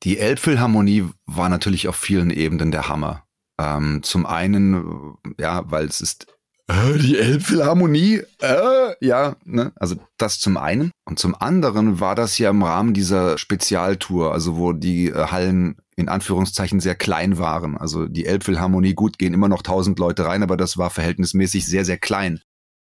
Die 0.03 0.19
Elbphilharmonie 0.19 1.09
war 1.27 1.49
natürlich 1.49 1.89
auf 1.89 1.97
vielen 1.97 2.31
Ebenen 2.31 2.71
der 2.71 2.89
Hammer. 2.89 3.25
Ähm, 3.59 4.03
zum 4.03 4.27
einen, 4.27 5.15
ja, 5.39 5.71
weil 5.71 5.87
es 5.87 6.01
ist 6.01 6.27
äh, 6.69 6.99
die 6.99 7.19
Elbphilharmonie, 7.19 8.23
äh, 8.41 8.95
ja, 9.01 9.37
ne? 9.45 9.73
also 9.77 9.97
das 10.19 10.41
zum 10.41 10.57
einen. 10.57 10.91
Und 11.05 11.19
zum 11.19 11.35
anderen 11.35 12.01
war 12.01 12.15
das 12.15 12.39
ja 12.39 12.51
im 12.51 12.63
Rahmen 12.63 12.93
dieser 12.93 13.39
Spezialtour, 13.39 14.33
also 14.33 14.57
wo 14.57 14.73
die 14.73 15.09
äh, 15.09 15.29
Hallen 15.29 15.77
in 15.97 16.09
Anführungszeichen 16.09 16.81
sehr 16.81 16.95
klein 16.95 17.39
waren. 17.39 17.79
Also 17.79 18.07
die 18.07 18.27
Elbphilharmonie, 18.27 18.95
gut, 18.95 19.19
gehen 19.19 19.33
immer 19.33 19.49
noch 19.49 19.63
tausend 19.63 19.99
Leute 19.99 20.27
rein, 20.27 20.43
aber 20.43 20.57
das 20.57 20.77
war 20.77 20.91
verhältnismäßig 20.91 21.65
sehr, 21.67 21.85
sehr 21.85 21.99
klein. 21.99 22.41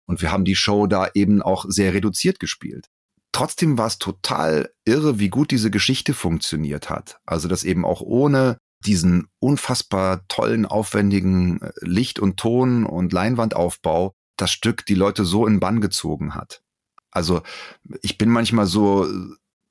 Und 0.06 0.22
wir 0.22 0.32
haben 0.32 0.46
die 0.46 0.56
Show 0.56 0.86
da 0.86 1.08
eben 1.14 1.42
auch 1.42 1.66
sehr 1.68 1.94
reduziert 1.94 2.40
gespielt. 2.40 2.88
Trotzdem 3.32 3.78
war 3.78 3.88
es 3.88 4.00
total 4.00 4.72
irre, 4.86 5.20
wie 5.20 5.30
gut 5.30 5.52
diese 5.52 5.72
Geschichte 5.72 6.14
funktioniert 6.14 6.90
hat. 6.90 7.20
Also 7.26 7.48
dass 7.48 7.64
eben 7.64 7.86
auch 7.86 8.02
ohne 8.02 8.58
diesen 8.86 9.28
unfassbar 9.40 10.26
tollen, 10.28 10.66
aufwendigen 10.66 11.62
äh, 11.62 11.72
Licht- 11.82 12.20
und 12.20 12.38
Ton- 12.38 12.86
und 12.86 13.14
Leinwandaufbau 13.14 14.14
das 14.38 14.52
Stück 14.52 14.86
die 14.86 14.96
Leute 14.96 15.26
so 15.26 15.46
in 15.46 15.60
Bann 15.60 15.82
gezogen 15.82 16.34
hat. 16.34 16.62
Also 17.12 17.42
ich 18.02 18.18
bin 18.18 18.30
manchmal 18.30 18.68
so, 18.68 19.08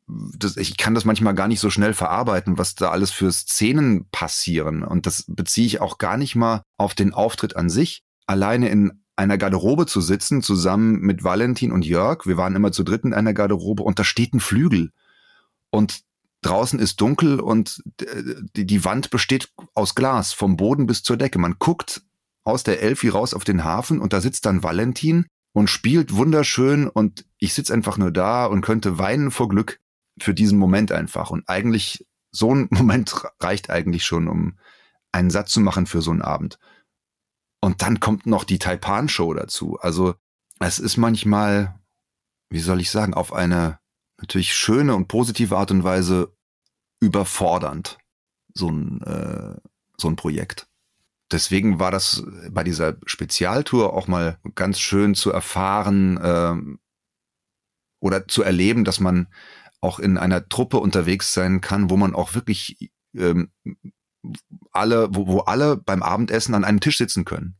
das, 0.07 0.57
ich 0.57 0.77
kann 0.77 0.95
das 0.95 1.05
manchmal 1.05 1.35
gar 1.35 1.49
nicht 1.49 1.61
so 1.61 1.71
schnell 1.71 1.95
verarbeiten, 1.95 2.59
was 2.59 2.75
da 2.75 2.91
alles 2.91 3.11
für 3.11 3.33
Szenen 3.33 4.09
passieren. 4.11 4.83
Und 4.83 5.07
das 5.07 5.25
beziehe 5.27 5.67
ich 5.67 5.81
auch 5.81 5.99
gar 5.99 6.17
nicht 6.17 6.35
mal 6.35 6.63
auf 6.77 6.95
den 6.95 7.15
Auftritt 7.15 7.57
an 7.57 7.71
sich. 7.71 8.03
Alleine 8.27 8.69
in 8.69 9.05
einer 9.19 9.37
Garderobe 9.37 9.87
zu 9.87 10.01
sitzen, 10.01 10.43
zusammen 10.43 11.01
mit 11.01 11.25
Valentin 11.25 11.73
und 11.73 11.85
Jörg, 11.85 12.27
wir 12.27 12.37
waren 12.37 12.55
immer 12.55 12.71
zu 12.71 12.85
dritt 12.85 13.05
in 13.05 13.13
einer 13.13 13.35
Garderobe 13.35 13.83
und 13.83 13.99
da 13.99 14.05
steht 14.05 14.33
ein 14.33 14.41
Flügel. 14.41 14.93
Und 15.71 16.03
draußen 16.43 16.79
ist 16.79 17.01
dunkel 17.01 17.41
und 17.41 17.83
die, 18.55 18.65
die 18.65 18.85
Wand 18.85 19.11
besteht 19.11 19.53
aus 19.75 19.97
Glas, 19.97 20.33
vom 20.33 20.57
Boden 20.57 20.87
bis 20.87 21.03
zur 21.03 21.17
Decke. 21.17 21.41
Man 21.41 21.57
guckt 21.59 22.03
aus 22.45 22.63
der 22.63 22.81
Elfi 22.81 23.09
raus 23.09 23.35
auf 23.35 23.43
den 23.43 23.65
Hafen 23.65 24.01
und 24.01 24.13
da 24.13 24.21
sitzt 24.21 24.47
dann 24.47 24.63
Valentin 24.63 25.27
und 25.53 25.69
spielt 25.69 26.15
wunderschön 26.15 26.87
und 26.87 27.27
ich 27.39 27.55
sitze 27.55 27.75
einfach 27.75 27.99
nur 27.99 28.13
da 28.13 28.47
und 28.47 28.61
könnte 28.61 28.99
weinen 28.99 29.33
vor 29.33 29.49
Glück 29.49 29.81
für 30.21 30.33
diesen 30.33 30.59
Moment 30.59 30.93
einfach. 30.93 31.31
Und 31.31 31.49
eigentlich, 31.49 32.07
so 32.31 32.55
ein 32.55 32.69
Moment 32.71 33.15
reicht 33.41 33.69
eigentlich 33.69 34.05
schon, 34.05 34.29
um 34.29 34.59
einen 35.11 35.31
Satz 35.31 35.51
zu 35.51 35.61
machen 35.61 35.87
für 35.87 36.03
so 36.03 36.13
einen 36.13 36.23
Abend. 36.23 36.61
Und 37.61 37.83
dann 37.83 38.01
kommt 38.01 38.27
noch 38.27 38.45
die 38.45 38.59
Taipan-Show 38.59 39.35
dazu. 39.35 39.79
Also 39.81 40.15
es 40.61 40.79
ist 40.79 40.97
manchmal, 40.97 41.81
wie 42.51 42.61
soll 42.61 42.81
ich 42.81 42.91
sagen, 42.91 43.15
auf 43.15 43.33
eine 43.33 43.79
natürlich 44.19 44.55
schöne 44.55 44.95
und 44.95 45.09
positive 45.09 45.57
Art 45.57 45.71
und 45.71 45.85
Weise 45.85 46.33
überfordernd, 47.01 47.99
so 48.55 48.71
ein, 48.71 49.03
äh, 49.03 49.57
so 49.97 50.09
ein 50.09 50.17
Projekt. 50.17 50.69
Deswegen 51.31 51.79
war 51.79 51.91
das 51.91 52.25
bei 52.51 52.65
dieser 52.65 52.97
Spezialtour 53.05 53.93
auch 53.93 54.09
mal 54.09 54.39
ganz 54.55 54.81
schön 54.81 55.15
zu 55.15 55.31
erfahren 55.31 56.17
äh, 56.17 56.79
oder 58.01 58.27
zu 58.29 58.43
erleben, 58.43 58.85
dass 58.85 58.99
man 58.99 59.29
auch 59.81 59.99
in 59.99 60.19
einer 60.19 60.49
Truppe 60.49 60.79
unterwegs 60.79 61.35
sein 61.35 61.61
kann, 61.61 61.91
wo 61.91 61.97
man 61.97 62.15
auch 62.15 62.35
wirklich 62.35 62.91
ähm, 63.15 63.51
alle, 64.73 65.09
wo, 65.15 65.27
wo 65.27 65.39
alle 65.41 65.77
beim 65.77 66.03
Abendessen 66.03 66.55
an 66.55 66.65
einem 66.65 66.81
Tisch 66.81 66.99
sitzen 66.99 67.25
können. 67.25 67.57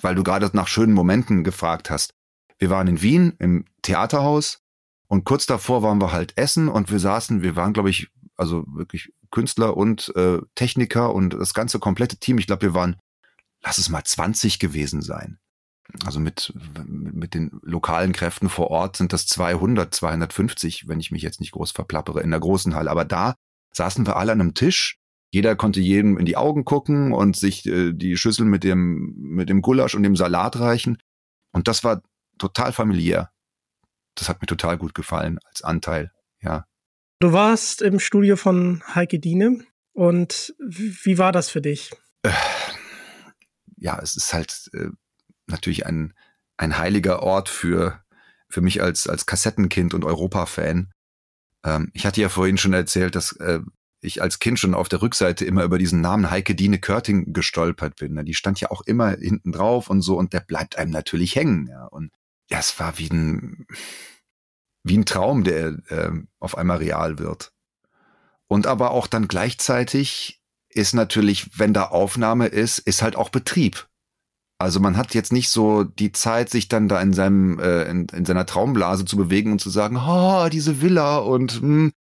Weil 0.00 0.14
du 0.14 0.22
gerade 0.22 0.50
nach 0.52 0.68
schönen 0.68 0.92
Momenten 0.92 1.44
gefragt 1.44 1.90
hast. 1.90 2.14
Wir 2.58 2.70
waren 2.70 2.88
in 2.88 3.02
Wien 3.02 3.34
im 3.38 3.64
Theaterhaus 3.82 4.60
und 5.08 5.24
kurz 5.24 5.46
davor 5.46 5.82
waren 5.82 6.00
wir 6.00 6.12
halt 6.12 6.36
essen 6.36 6.68
und 6.68 6.90
wir 6.90 6.98
saßen, 6.98 7.42
wir 7.42 7.56
waren, 7.56 7.72
glaube 7.72 7.90
ich, 7.90 8.08
also 8.36 8.64
wirklich 8.68 9.12
Künstler 9.30 9.76
und 9.76 10.14
äh, 10.16 10.38
Techniker 10.54 11.14
und 11.14 11.34
das 11.34 11.54
ganze 11.54 11.78
komplette 11.78 12.16
Team. 12.16 12.38
Ich 12.38 12.46
glaube, 12.46 12.62
wir 12.62 12.74
waren, 12.74 12.96
lass 13.62 13.78
es 13.78 13.88
mal 13.88 14.04
20 14.04 14.58
gewesen 14.58 15.02
sein. 15.02 15.38
Also 16.04 16.20
mit, 16.20 16.52
mit 16.86 17.34
den 17.34 17.50
lokalen 17.62 18.12
Kräften 18.12 18.48
vor 18.48 18.70
Ort 18.70 18.96
sind 18.96 19.12
das 19.12 19.26
200, 19.26 19.92
250, 19.92 20.88
wenn 20.88 21.00
ich 21.00 21.10
mich 21.10 21.22
jetzt 21.22 21.40
nicht 21.40 21.52
groß 21.52 21.72
verplappere, 21.72 22.22
in 22.22 22.30
der 22.30 22.40
großen 22.40 22.74
Halle. 22.74 22.90
Aber 22.90 23.04
da 23.04 23.34
saßen 23.72 24.06
wir 24.06 24.16
alle 24.16 24.32
an 24.32 24.40
einem 24.40 24.54
Tisch. 24.54 24.98
Jeder 25.32 25.56
konnte 25.56 25.80
jedem 25.80 26.18
in 26.18 26.26
die 26.26 26.36
Augen 26.36 26.64
gucken 26.64 27.12
und 27.12 27.36
sich 27.36 27.66
äh, 27.66 27.92
die 27.92 28.16
Schüssel 28.16 28.46
mit 28.46 28.62
dem, 28.62 29.14
mit 29.16 29.48
dem 29.48 29.62
Gulasch 29.62 29.94
und 29.94 30.04
dem 30.04 30.14
Salat 30.14 30.60
reichen. 30.60 30.98
Und 31.52 31.68
das 31.68 31.82
war 31.82 32.02
total 32.38 32.72
familiär 32.72 33.32
das 34.14 34.28
hat 34.28 34.40
mir 34.40 34.46
total 34.46 34.78
gut 34.78 34.94
gefallen 34.94 35.38
als 35.44 35.62
Anteil, 35.62 36.12
ja. 36.40 36.66
Du 37.20 37.32
warst 37.32 37.82
im 37.82 38.00
Studio 38.00 38.36
von 38.36 38.82
Heike 38.94 39.20
Diene 39.20 39.64
und 39.92 40.54
wie 40.58 41.18
war 41.18 41.32
das 41.32 41.50
für 41.50 41.60
dich? 41.60 41.92
Äh, 42.22 42.32
ja, 43.76 43.98
es 44.02 44.16
ist 44.16 44.32
halt 44.32 44.70
äh, 44.74 44.88
natürlich 45.46 45.86
ein, 45.86 46.14
ein 46.56 46.78
heiliger 46.78 47.22
Ort 47.22 47.48
für, 47.48 48.02
für 48.48 48.60
mich 48.60 48.82
als, 48.82 49.06
als 49.06 49.26
Kassettenkind 49.26 49.94
und 49.94 50.04
Europa-Fan. 50.04 50.92
Ähm, 51.64 51.90
ich 51.94 52.06
hatte 52.06 52.20
ja 52.20 52.28
vorhin 52.28 52.58
schon 52.58 52.72
erzählt, 52.72 53.14
dass 53.14 53.32
äh, 53.36 53.60
ich 54.02 54.20
als 54.20 54.40
Kind 54.40 54.58
schon 54.58 54.74
auf 54.74 54.88
der 54.88 55.00
Rückseite 55.00 55.44
immer 55.44 55.62
über 55.62 55.78
diesen 55.78 56.00
Namen 56.00 56.30
Heike 56.30 56.54
Diene 56.54 56.80
Körting 56.80 57.32
gestolpert 57.32 57.96
bin. 57.96 58.22
Die 58.26 58.34
stand 58.34 58.60
ja 58.60 58.70
auch 58.70 58.82
immer 58.82 59.10
hinten 59.10 59.52
drauf 59.52 59.88
und 59.88 60.02
so 60.02 60.18
und 60.18 60.32
der 60.32 60.40
bleibt 60.40 60.76
einem 60.76 60.90
natürlich 60.90 61.36
hängen. 61.36 61.68
Ja. 61.68 61.86
Und 61.86 62.10
ja, 62.50 62.58
es 62.58 62.78
war 62.80 62.98
wie 62.98 63.08
ein, 63.08 63.66
wie 64.82 64.98
ein 64.98 65.06
Traum, 65.06 65.44
der 65.44 65.78
äh, 65.88 66.10
auf 66.40 66.58
einmal 66.58 66.78
real 66.78 67.18
wird. 67.20 67.52
Und 68.48 68.66
aber 68.66 68.90
auch 68.90 69.06
dann 69.06 69.28
gleichzeitig 69.28 70.42
ist 70.68 70.94
natürlich, 70.94 71.58
wenn 71.58 71.72
da 71.72 71.84
Aufnahme 71.84 72.48
ist, 72.48 72.80
ist 72.80 73.02
halt 73.02 73.14
auch 73.14 73.28
Betrieb. 73.28 73.88
Also 74.58 74.80
man 74.80 74.96
hat 74.96 75.14
jetzt 75.14 75.32
nicht 75.32 75.48
so 75.48 75.84
die 75.84 76.12
Zeit, 76.12 76.50
sich 76.50 76.68
dann 76.68 76.88
da 76.88 77.00
in 77.00 77.12
seinem 77.12 77.58
äh, 77.60 77.84
in, 77.84 78.06
in 78.08 78.24
seiner 78.24 78.46
Traumblase 78.46 79.04
zu 79.04 79.16
bewegen 79.16 79.52
und 79.52 79.60
zu 79.60 79.70
sagen, 79.70 79.96
oh, 79.96 80.48
diese 80.48 80.82
Villa 80.82 81.18
und 81.18 81.60
hm, 81.60 81.92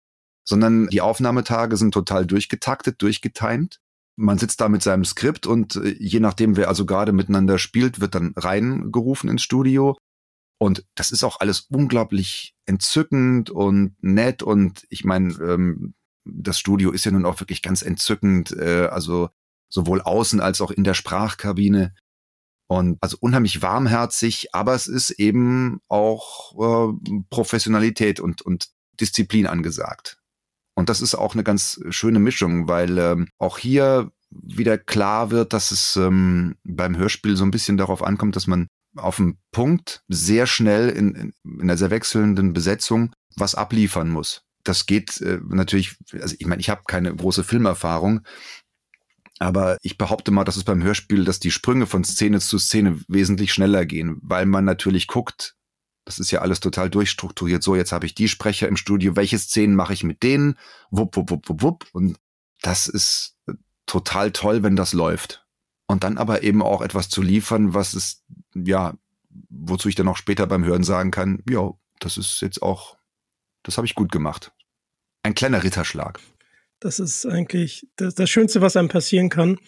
sondern 0.44 0.88
die 0.88 1.00
Aufnahmetage 1.00 1.76
sind 1.76 1.92
total 1.92 2.26
durchgetaktet, 2.26 3.00
durchgetimt. 3.02 3.80
Man 4.16 4.38
sitzt 4.38 4.60
da 4.60 4.68
mit 4.68 4.82
seinem 4.82 5.04
Skript 5.04 5.46
und 5.46 5.76
äh, 5.76 5.96
je 5.98 6.20
nachdem, 6.20 6.56
wer 6.56 6.68
also 6.68 6.86
gerade 6.86 7.12
miteinander 7.12 7.58
spielt, 7.58 8.00
wird 8.00 8.14
dann 8.14 8.34
reingerufen 8.36 9.30
ins 9.30 9.42
Studio 9.42 9.96
und 10.62 10.84
das 10.94 11.10
ist 11.10 11.24
auch 11.24 11.40
alles 11.40 11.68
unglaublich 11.70 12.54
entzückend 12.66 13.48
und 13.48 13.96
nett. 14.02 14.42
Und 14.42 14.86
ich 14.90 15.04
meine, 15.04 15.32
ähm, 15.42 15.94
das 16.26 16.58
Studio 16.58 16.90
ist 16.90 17.06
ja 17.06 17.12
nun 17.12 17.24
auch 17.24 17.40
wirklich 17.40 17.62
ganz 17.62 17.80
entzückend, 17.80 18.52
äh, 18.52 18.88
also 18.90 19.30
sowohl 19.70 20.02
außen 20.02 20.38
als 20.40 20.60
auch 20.60 20.70
in 20.70 20.84
der 20.84 20.92
Sprachkabine. 20.92 21.94
Und 22.68 22.98
also 23.00 23.16
unheimlich 23.20 23.62
warmherzig, 23.62 24.54
aber 24.54 24.74
es 24.74 24.86
ist 24.86 25.10
eben 25.12 25.80
auch 25.88 26.52
äh, 26.92 27.22
Professionalität 27.30 28.20
und, 28.20 28.42
und 28.42 28.68
Disziplin 29.00 29.46
angesagt. 29.46 30.19
Und 30.74 30.88
das 30.88 31.00
ist 31.00 31.14
auch 31.14 31.34
eine 31.34 31.44
ganz 31.44 31.80
schöne 31.90 32.18
Mischung, 32.18 32.68
weil 32.68 32.98
ähm, 32.98 33.28
auch 33.38 33.58
hier 33.58 34.10
wieder 34.30 34.78
klar 34.78 35.30
wird, 35.30 35.52
dass 35.52 35.72
es 35.72 35.96
ähm, 35.96 36.56
beim 36.64 36.96
Hörspiel 36.96 37.36
so 37.36 37.44
ein 37.44 37.50
bisschen 37.50 37.76
darauf 37.76 38.02
ankommt, 38.02 38.36
dass 38.36 38.46
man 38.46 38.68
auf 38.96 39.16
dem 39.16 39.38
Punkt 39.52 40.02
sehr 40.08 40.46
schnell 40.46 40.88
in, 40.88 41.14
in, 41.14 41.32
in 41.44 41.62
einer 41.62 41.76
sehr 41.76 41.90
wechselnden 41.90 42.52
Besetzung 42.52 43.12
was 43.36 43.54
abliefern 43.54 44.08
muss. 44.08 44.42
Das 44.64 44.86
geht 44.86 45.20
äh, 45.20 45.40
natürlich, 45.48 45.96
also 46.12 46.34
ich 46.38 46.46
meine, 46.46 46.60
ich 46.60 46.70
habe 46.70 46.82
keine 46.86 47.14
große 47.14 47.44
Filmerfahrung, 47.44 48.20
aber 49.38 49.78
ich 49.82 49.96
behaupte 49.96 50.30
mal, 50.30 50.44
dass 50.44 50.56
es 50.56 50.64
beim 50.64 50.82
Hörspiel, 50.82 51.24
dass 51.24 51.40
die 51.40 51.50
Sprünge 51.50 51.86
von 51.86 52.04
Szene 52.04 52.40
zu 52.40 52.58
Szene 52.58 53.00
wesentlich 53.08 53.52
schneller 53.52 53.86
gehen, 53.86 54.18
weil 54.22 54.46
man 54.46 54.64
natürlich 54.64 55.06
guckt, 55.06 55.56
das 56.10 56.18
ist 56.18 56.32
ja 56.32 56.40
alles 56.40 56.58
total 56.58 56.90
durchstrukturiert. 56.90 57.62
So, 57.62 57.76
jetzt 57.76 57.92
habe 57.92 58.04
ich 58.04 58.16
die 58.16 58.26
Sprecher 58.26 58.66
im 58.66 58.76
Studio, 58.76 59.14
welche 59.14 59.38
Szenen 59.38 59.76
mache 59.76 59.92
ich 59.92 60.02
mit 60.02 60.24
denen? 60.24 60.58
Wupp, 60.90 61.16
wupp, 61.16 61.30
wupp, 61.30 61.48
wupp, 61.48 61.62
wupp. 61.62 61.86
Und 61.92 62.18
das 62.62 62.88
ist 62.88 63.36
total 63.86 64.32
toll, 64.32 64.64
wenn 64.64 64.74
das 64.74 64.92
läuft 64.92 65.46
und 65.86 66.02
dann 66.02 66.18
aber 66.18 66.42
eben 66.42 66.62
auch 66.62 66.82
etwas 66.82 67.08
zu 67.10 67.22
liefern, 67.22 67.74
was 67.74 67.94
es, 67.94 68.24
ja, 68.56 68.94
wozu 69.50 69.88
ich 69.88 69.94
dann 69.94 70.08
auch 70.08 70.16
später 70.16 70.48
beim 70.48 70.64
Hören 70.64 70.82
sagen 70.82 71.12
kann, 71.12 71.44
ja, 71.48 71.70
das 72.00 72.16
ist 72.16 72.40
jetzt 72.40 72.60
auch, 72.60 72.96
das 73.62 73.76
habe 73.76 73.86
ich 73.86 73.94
gut 73.94 74.10
gemacht. 74.10 74.50
Ein 75.22 75.36
kleiner 75.36 75.62
Ritterschlag. 75.62 76.18
Das 76.80 76.98
ist 76.98 77.24
eigentlich 77.24 77.86
das, 77.94 78.16
das 78.16 78.28
Schönste, 78.28 78.60
was 78.60 78.76
einem 78.76 78.88
passieren 78.88 79.28
kann. 79.28 79.58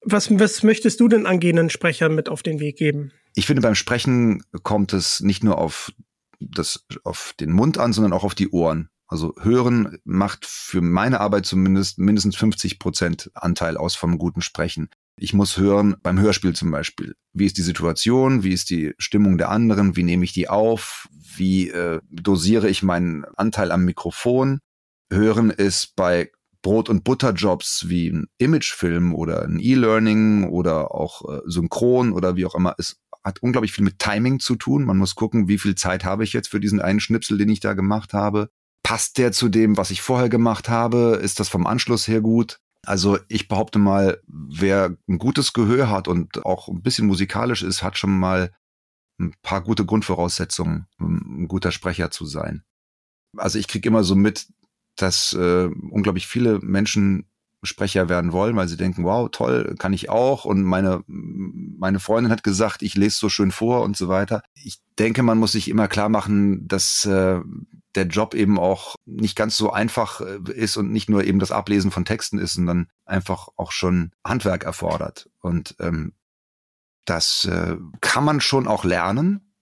Was, 0.00 0.30
was 0.30 0.62
möchtest 0.62 1.00
du 1.00 1.08
denn 1.08 1.26
angehenden 1.26 1.68
Sprechern 1.68 2.14
mit 2.14 2.30
auf 2.30 2.42
den 2.42 2.60
Weg 2.60 2.78
geben? 2.78 3.12
Ich 3.34 3.46
finde, 3.46 3.62
beim 3.62 3.74
Sprechen 3.74 4.42
kommt 4.62 4.92
es 4.92 5.20
nicht 5.20 5.44
nur 5.44 5.58
auf 5.58 5.92
das, 6.40 6.86
auf 7.04 7.34
den 7.38 7.52
Mund 7.52 7.78
an, 7.78 7.92
sondern 7.92 8.12
auch 8.12 8.24
auf 8.24 8.34
die 8.34 8.50
Ohren. 8.50 8.88
Also 9.06 9.34
Hören 9.40 9.98
macht 10.04 10.46
für 10.46 10.80
meine 10.80 11.20
Arbeit 11.20 11.44
zumindest 11.44 11.98
mindestens 11.98 12.36
50 12.36 12.78
Prozent 12.78 13.30
Anteil 13.34 13.76
aus 13.76 13.96
vom 13.96 14.18
guten 14.18 14.40
Sprechen. 14.40 14.88
Ich 15.16 15.34
muss 15.34 15.58
hören 15.58 15.96
beim 16.02 16.18
Hörspiel 16.18 16.54
zum 16.54 16.70
Beispiel. 16.70 17.14
Wie 17.32 17.44
ist 17.44 17.58
die 17.58 17.62
Situation? 17.62 18.44
Wie 18.44 18.52
ist 18.52 18.70
die 18.70 18.94
Stimmung 18.98 19.36
der 19.36 19.50
anderen? 19.50 19.96
Wie 19.96 20.04
nehme 20.04 20.24
ich 20.24 20.32
die 20.32 20.48
auf? 20.48 21.08
Wie 21.12 21.68
äh, 21.70 22.00
dosiere 22.08 22.68
ich 22.68 22.82
meinen 22.82 23.24
Anteil 23.36 23.72
am 23.72 23.84
Mikrofon? 23.84 24.60
hören, 25.12 25.50
ist 25.50 25.96
bei 25.96 26.30
Brot- 26.62 26.88
und 26.88 27.04
Butterjobs 27.04 27.88
wie 27.88 28.10
ein 28.10 28.26
Imagefilm 28.38 29.14
oder 29.14 29.42
ein 29.42 29.58
E-Learning 29.58 30.44
oder 30.44 30.94
auch 30.94 31.22
äh, 31.28 31.40
Synchron 31.46 32.12
oder 32.12 32.36
wie 32.36 32.44
auch 32.44 32.54
immer. 32.54 32.74
Es 32.78 33.00
hat 33.24 33.42
unglaublich 33.42 33.72
viel 33.72 33.84
mit 33.84 33.98
Timing 33.98 34.40
zu 34.40 34.56
tun. 34.56 34.84
Man 34.84 34.96
muss 34.96 35.14
gucken, 35.14 35.48
wie 35.48 35.58
viel 35.58 35.74
Zeit 35.74 36.04
habe 36.04 36.24
ich 36.24 36.32
jetzt 36.32 36.48
für 36.48 36.60
diesen 36.60 36.80
einen 36.80 37.00
Schnipsel, 37.00 37.38
den 37.38 37.48
ich 37.48 37.60
da 37.60 37.74
gemacht 37.74 38.14
habe. 38.14 38.50
Passt 38.82 39.18
der 39.18 39.32
zu 39.32 39.48
dem, 39.48 39.76
was 39.76 39.90
ich 39.90 40.00
vorher 40.00 40.28
gemacht 40.28 40.68
habe? 40.68 41.20
Ist 41.22 41.38
das 41.38 41.48
vom 41.48 41.66
Anschluss 41.66 42.08
her 42.08 42.20
gut? 42.20 42.60
Also 42.86 43.18
ich 43.28 43.46
behaupte 43.48 43.78
mal, 43.78 44.22
wer 44.26 44.96
ein 45.06 45.18
gutes 45.18 45.52
Gehör 45.52 45.90
hat 45.90 46.08
und 46.08 46.44
auch 46.46 46.68
ein 46.68 46.82
bisschen 46.82 47.06
musikalisch 47.06 47.62
ist, 47.62 47.82
hat 47.82 47.98
schon 47.98 48.18
mal 48.18 48.54
ein 49.20 49.34
paar 49.42 49.60
gute 49.60 49.84
Grundvoraussetzungen, 49.84 50.86
ein 50.98 51.46
guter 51.46 51.72
Sprecher 51.72 52.10
zu 52.10 52.24
sein. 52.24 52.62
Also 53.36 53.58
ich 53.58 53.68
kriege 53.68 53.88
immer 53.88 54.02
so 54.02 54.16
mit, 54.16 54.48
dass 54.96 55.34
äh, 55.34 55.66
unglaublich 55.90 56.26
viele 56.26 56.58
Menschen 56.60 57.30
Sprecher 57.62 58.08
werden 58.08 58.32
wollen, 58.32 58.56
weil 58.56 58.68
sie 58.68 58.76
denken, 58.76 59.04
wow, 59.04 59.28
toll, 59.30 59.74
kann 59.78 59.92
ich 59.92 60.08
auch. 60.08 60.44
Und 60.44 60.62
meine, 60.62 61.02
meine 61.06 62.00
Freundin 62.00 62.32
hat 62.32 62.42
gesagt, 62.42 62.82
ich 62.82 62.94
lese 62.94 63.18
so 63.18 63.28
schön 63.28 63.50
vor 63.52 63.82
und 63.82 63.96
so 63.96 64.08
weiter. 64.08 64.42
Ich 64.54 64.80
denke, 64.98 65.22
man 65.22 65.38
muss 65.38 65.52
sich 65.52 65.68
immer 65.68 65.88
klar 65.88 66.08
machen, 66.08 66.66
dass 66.66 67.04
äh, 67.04 67.40
der 67.94 68.06
Job 68.06 68.34
eben 68.34 68.58
auch 68.58 68.94
nicht 69.04 69.36
ganz 69.36 69.56
so 69.56 69.72
einfach 69.72 70.20
äh, 70.20 70.38
ist 70.52 70.76
und 70.76 70.90
nicht 70.90 71.10
nur 71.10 71.24
eben 71.24 71.38
das 71.38 71.52
Ablesen 71.52 71.90
von 71.90 72.04
Texten 72.04 72.38
ist, 72.38 72.54
sondern 72.54 72.88
einfach 73.04 73.48
auch 73.56 73.72
schon 73.72 74.12
Handwerk 74.24 74.64
erfordert. 74.64 75.28
Und 75.40 75.76
ähm, 75.80 76.14
das 77.04 77.44
äh, 77.44 77.76
kann 78.00 78.24
man 78.24 78.40
schon 78.40 78.68
auch 78.68 78.84
lernen. 78.84 79.54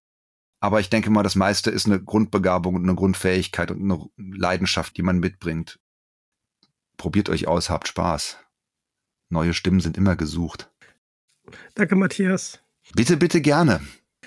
Aber 0.60 0.80
ich 0.80 0.90
denke 0.90 1.10
mal, 1.10 1.22
das 1.22 1.36
meiste 1.36 1.70
ist 1.70 1.86
eine 1.86 2.02
Grundbegabung 2.02 2.74
und 2.74 2.82
eine 2.82 2.94
Grundfähigkeit 2.94 3.70
und 3.70 3.80
eine 3.80 4.04
Leidenschaft, 4.16 4.96
die 4.96 5.02
man 5.02 5.18
mitbringt. 5.18 5.78
Probiert 6.98 7.30
euch 7.30 7.48
aus, 7.48 7.70
habt 7.70 7.88
Spaß. 7.88 8.36
Neue 9.30 9.54
Stimmen 9.54 9.80
sind 9.80 9.96
immer 9.96 10.16
gesucht. 10.16 10.70
Danke, 11.74 11.96
Matthias. 11.96 12.60
Bitte, 12.94 13.16
bitte 13.16 13.40
gerne. 13.40 13.80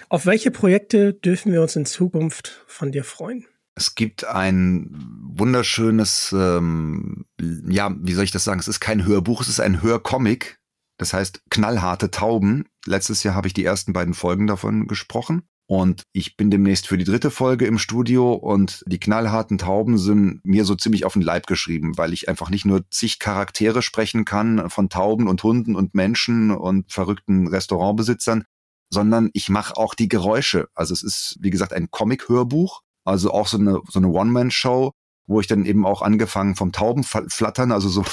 Auf 0.10 0.26
welche 0.26 0.52
Projekte 0.52 1.14
dürfen 1.14 1.52
wir 1.52 1.62
uns 1.62 1.76
in 1.76 1.86
Zukunft 1.86 2.64
von 2.68 2.92
dir 2.92 3.04
freuen? 3.04 3.46
Es 3.76 3.96
gibt 3.96 4.26
ein 4.26 4.90
wunderschönes, 5.36 6.34
ähm, 6.38 7.26
ja, 7.40 7.96
wie 8.00 8.14
soll 8.14 8.24
ich 8.24 8.32
das 8.32 8.44
sagen? 8.44 8.60
Es 8.60 8.68
ist 8.68 8.80
kein 8.80 9.06
Hörbuch, 9.06 9.42
es 9.42 9.50
ist 9.50 9.60
ein 9.60 9.82
Hörcomic. 9.82 10.60
Das 10.98 11.14
heißt 11.14 11.44
Knallharte 11.50 12.12
Tauben. 12.12 12.66
Letztes 12.86 13.24
Jahr 13.24 13.36
habe 13.36 13.48
ich 13.48 13.54
die 13.54 13.66
ersten 13.66 13.94
beiden 13.94 14.14
Folgen 14.14 14.48
davon 14.48 14.88
gesprochen. 14.88 15.44
Und 15.72 16.04
ich 16.12 16.36
bin 16.36 16.52
demnächst 16.52 16.86
für 16.86 16.98
die 16.98 17.06
dritte 17.06 17.32
Folge 17.32 17.66
im 17.66 17.78
Studio 17.78 18.34
und 18.34 18.84
die 18.88 19.00
knallharten 19.00 19.58
Tauben 19.58 19.98
sind 19.98 20.42
mir 20.44 20.66
so 20.66 20.76
ziemlich 20.76 21.06
auf 21.06 21.14
den 21.14 21.22
Leib 21.22 21.48
geschrieben, 21.48 21.98
weil 21.98 22.12
ich 22.12 22.28
einfach 22.28 22.50
nicht 22.50 22.66
nur 22.66 22.84
zig 22.90 23.20
Charaktere 23.20 23.82
sprechen 23.82 24.26
kann 24.26 24.70
von 24.70 24.90
Tauben 24.90 25.30
und 25.30 25.42
Hunden 25.44 25.78
und 25.78 25.96
Menschen 25.96 26.52
und 26.52 26.92
verrückten 26.92 27.48
Restaurantbesitzern, 27.48 28.44
sondern 28.90 29.30
ich 29.32 29.48
mache 29.48 29.78
auch 29.78 29.96
die 29.96 30.10
Geräusche. 30.10 30.68
Also 30.76 30.94
es 30.94 31.04
ist, 31.04 31.38
wie 31.40 31.52
gesagt, 31.52 31.72
ein 31.72 31.90
Comic-Hörbuch, 31.90 32.82
also 33.06 33.32
auch 33.32 33.48
so 33.48 33.58
eine, 33.58 33.80
so 33.88 34.00
eine 34.00 34.10
One-Man-Show, 34.10 34.92
wo 35.26 35.40
ich 35.40 35.48
dann 35.48 35.64
eben 35.64 35.86
auch 35.86 36.02
angefangen 36.02 36.58
vom 36.58 36.74
Taubenflattern, 36.74 37.72
also 37.72 37.88
so 37.88 38.04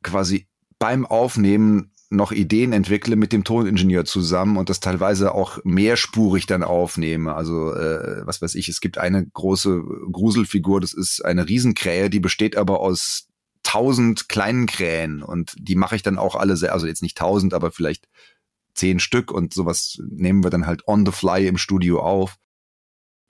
quasi 0.00 0.46
beim 0.78 1.04
Aufnehmen 1.04 1.90
noch 2.16 2.32
Ideen 2.32 2.72
entwickle 2.72 3.16
mit 3.16 3.32
dem 3.32 3.44
Toningenieur 3.44 4.04
zusammen 4.04 4.56
und 4.56 4.70
das 4.70 4.80
teilweise 4.80 5.34
auch 5.34 5.58
mehrspurig 5.64 6.46
dann 6.46 6.62
aufnehme. 6.62 7.34
Also 7.34 7.72
äh, 7.72 8.26
was 8.26 8.42
weiß 8.42 8.54
ich, 8.54 8.68
es 8.68 8.80
gibt 8.80 8.98
eine 8.98 9.26
große 9.26 9.82
Gruselfigur, 10.10 10.80
das 10.80 10.92
ist 10.92 11.24
eine 11.24 11.48
Riesenkrähe, 11.48 12.10
die 12.10 12.20
besteht 12.20 12.56
aber 12.56 12.80
aus 12.80 13.28
tausend 13.62 14.28
kleinen 14.28 14.66
Krähen 14.66 15.22
und 15.22 15.54
die 15.58 15.74
mache 15.74 15.96
ich 15.96 16.02
dann 16.02 16.18
auch 16.18 16.36
alle 16.36 16.56
sehr, 16.56 16.72
also 16.72 16.86
jetzt 16.86 17.02
nicht 17.02 17.16
tausend, 17.16 17.54
aber 17.54 17.70
vielleicht 17.70 18.08
zehn 18.74 19.00
Stück 19.00 19.30
und 19.30 19.54
sowas 19.54 19.98
nehmen 20.08 20.44
wir 20.44 20.50
dann 20.50 20.66
halt 20.66 20.86
on 20.86 21.06
the 21.06 21.12
fly 21.12 21.46
im 21.46 21.58
Studio 21.58 22.00
auf 22.00 22.36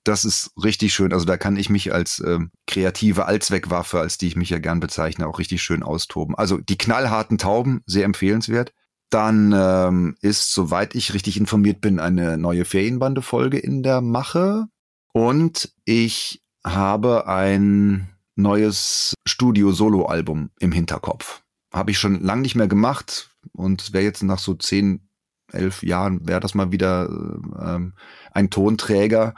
das 0.05 0.25
ist 0.25 0.51
richtig 0.63 0.93
schön. 0.93 1.13
Also 1.13 1.25
da 1.25 1.37
kann 1.37 1.57
ich 1.57 1.71
mich 1.71 1.93
als 1.93 2.23
ähm, 2.25 2.51
kreative 2.67 3.27
Allzweckwaffe, 3.27 4.01
als 4.01 4.19
die 4.19 4.29
ich 4.29 4.37
mich 4.37 4.51
ja 4.51 4.59
gern 4.59 4.81
bezeichne, 4.81 5.27
auch 5.27 5.39
richtig 5.39 5.63
schön 5.63 5.83
austoben. 5.83 6.35
Also 6.35 6.59
die 6.59 6.79
knallharten 6.79 7.39
Tauben, 7.39 7.83
sehr 7.87 8.05
empfehlenswert. 8.05 8.73
Dann 9.11 9.55
ähm, 9.57 10.17
ist, 10.21 10.53
soweit 10.53 10.95
ich 10.95 11.15
richtig 11.15 11.37
informiert 11.39 11.81
bin, 11.81 12.01
eine 12.01 12.37
neue 12.37 12.65
Ferienbande-Folge 12.65 13.59
in 13.59 13.83
der 13.83 14.01
Mache. 14.01 14.67
Und 15.13 15.73
ich 15.85 16.43
habe 16.65 17.27
ein 17.27 18.09
neues 18.37 19.15
Studio-Solo-Album 19.27 20.51
im 20.59 20.73
Hinterkopf. 20.73 21.43
Habe 21.73 21.93
ich 21.93 21.99
schon 21.99 22.23
lange 22.23 22.43
nicht 22.43 22.57
mehr 22.57 22.69
gemacht 22.69 23.31
und 23.53 23.93
wäre 23.93 24.05
jetzt 24.05 24.23
nach 24.23 24.39
so 24.39 24.55
zehn, 24.55 25.09
elf 25.53 25.83
Jahren, 25.83 26.27
wäre 26.27 26.41
das 26.41 26.55
mal 26.55 26.73
wieder 26.73 27.09
ähm, 27.09 27.95
ein 28.33 28.51
Tonträger 28.51 29.35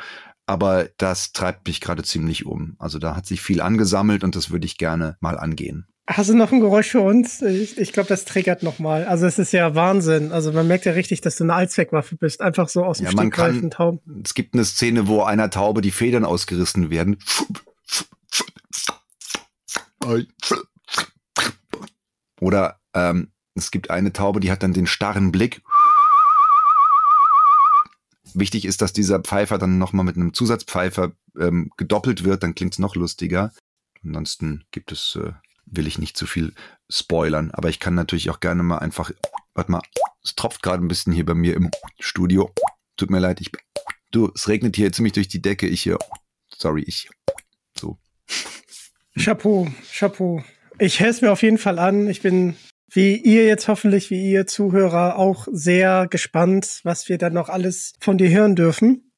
aber 0.47 0.89
das 0.97 1.33
treibt 1.33 1.67
mich 1.67 1.81
gerade 1.81 2.05
ziemlich 2.05 2.47
um. 2.47 2.77
Also 2.79 2.99
da 2.99 3.17
hat 3.17 3.27
sich 3.27 3.41
viel 3.41 3.61
angesammelt 3.61 4.25
und 4.25 4.37
das 4.37 4.51
würde 4.51 4.67
ich 4.67 4.79
gerne 4.79 5.17
mal 5.21 5.39
angehen. 5.39 5.87
Hast 6.09 6.31
du 6.31 6.37
noch 6.37 6.53
ein 6.53 6.61
Geräusch 6.61 6.91
für 6.91 7.01
uns? 7.01 7.43
Ich, 7.43 7.79
ich 7.79 7.93
glaube, 7.93 8.09
das 8.09 8.25
triggert 8.25 8.63
noch 8.63 8.79
mal. 8.79 9.05
Also 9.07 9.27
es 9.27 9.41
ist 9.41 9.53
ja 9.53 9.75
Wahnsinn. 9.75 10.31
Also 10.31 10.53
man 10.53 10.69
merkt 10.69 10.85
ja 10.85 10.93
richtig, 10.93 11.21
dass 11.21 11.35
du 11.35 11.43
eine 11.43 11.55
Allzweckwaffe 11.55 12.15
bist. 12.15 12.41
Einfach 12.41 12.69
so 12.69 12.85
aus 12.85 12.99
dem 12.99 13.07
ja, 13.07 13.31
kann, 13.31 13.71
Tauben. 13.73 14.23
Es 14.25 14.35
gibt 14.35 14.55
eine 14.55 14.65
Szene, 14.65 15.09
wo 15.09 15.23
einer 15.23 15.51
Taube 15.51 15.81
die 15.81 15.91
Federn 15.91 16.25
ausgerissen 16.25 16.91
werden. 16.91 17.19
Oder 22.41 22.79
ähm, 22.95 23.33
es 23.57 23.73
gibt 23.73 23.91
eine 23.91 24.13
Taube, 24.13 24.39
die 24.39 24.53
hat 24.53 24.63
dann 24.63 24.75
den 24.75 24.87
starren 24.87 25.33
Blick 25.33 25.63
Wichtig 28.39 28.67
ist, 28.67 28.83
dass 28.83 28.93
dieser 28.93 29.21
Pfeifer 29.21 29.57
dann 29.57 29.79
nochmal 29.79 30.05
mit 30.05 30.17
einem 30.17 30.35
Zusatzpfeifer 30.35 31.13
ähm, 31.41 31.71
gedoppelt 31.79 32.23
wird, 32.23 32.43
dann 32.43 32.55
klingt's 32.55 32.79
noch 32.79 32.95
lustiger. 32.95 33.51
Ansonsten 34.05 34.65
gibt 34.73 34.93
es, 34.93 35.17
äh, 35.17 35.33
will 35.65 35.87
ich 35.87 35.99
nicht 35.99 36.19
zu 36.19 36.27
viel 36.27 36.53
spoilern, 36.91 37.51
aber 37.53 37.71
ich 37.71 37.81
kann 37.81 37.95
natürlich 37.95 38.29
auch 38.29 38.41
gerne 38.41 38.63
mal 38.63 38.77
einfach, 38.77 39.11
warte 39.55 39.73
mal, 39.73 39.81
es 40.23 40.35
tropft 40.35 40.63
gerade 40.63 40.85
ein 40.85 40.89
bisschen 40.89 41.15
hier 41.15 41.25
bei 41.25 41.33
mir 41.33 41.55
im 41.55 41.71
Studio. 41.99 42.53
Tut 42.99 43.09
mir 43.09 43.21
leid, 43.21 43.41
ich, 43.41 43.53
du, 44.11 44.31
es 44.35 44.49
regnet 44.49 44.77
hier 44.77 44.93
ziemlich 44.93 45.15
durch 45.15 45.29
die 45.29 45.41
Decke. 45.41 45.67
Ich 45.67 45.81
hier, 45.81 45.99
sorry, 46.55 46.83
ich, 46.83 47.09
so. 47.75 47.97
Chapeau, 49.19 49.67
Chapeau. 49.91 50.45
Ich 50.79 51.01
höre 51.01 51.09
es 51.09 51.23
mir 51.23 51.33
auf 51.33 51.43
jeden 51.43 51.57
Fall 51.57 51.79
an. 51.79 52.07
Ich 52.07 52.21
bin 52.21 52.55
wie 52.97 53.17
ihr 53.17 53.47
jetzt 53.47 53.69
hoffentlich, 53.69 54.11
wie 54.11 54.33
ihr 54.33 54.47
Zuhörer 54.47 55.19
auch 55.19 55.47
sehr 55.53 56.07
gespannt, 56.09 56.81
was 56.83 57.09
wir 57.09 57.19
dann 57.19 57.35
noch 57.35 57.51
alles 57.51 57.93
von 58.01 58.17
dir 58.17 58.31
hören 58.31 58.57
dürfen. 58.57 59.13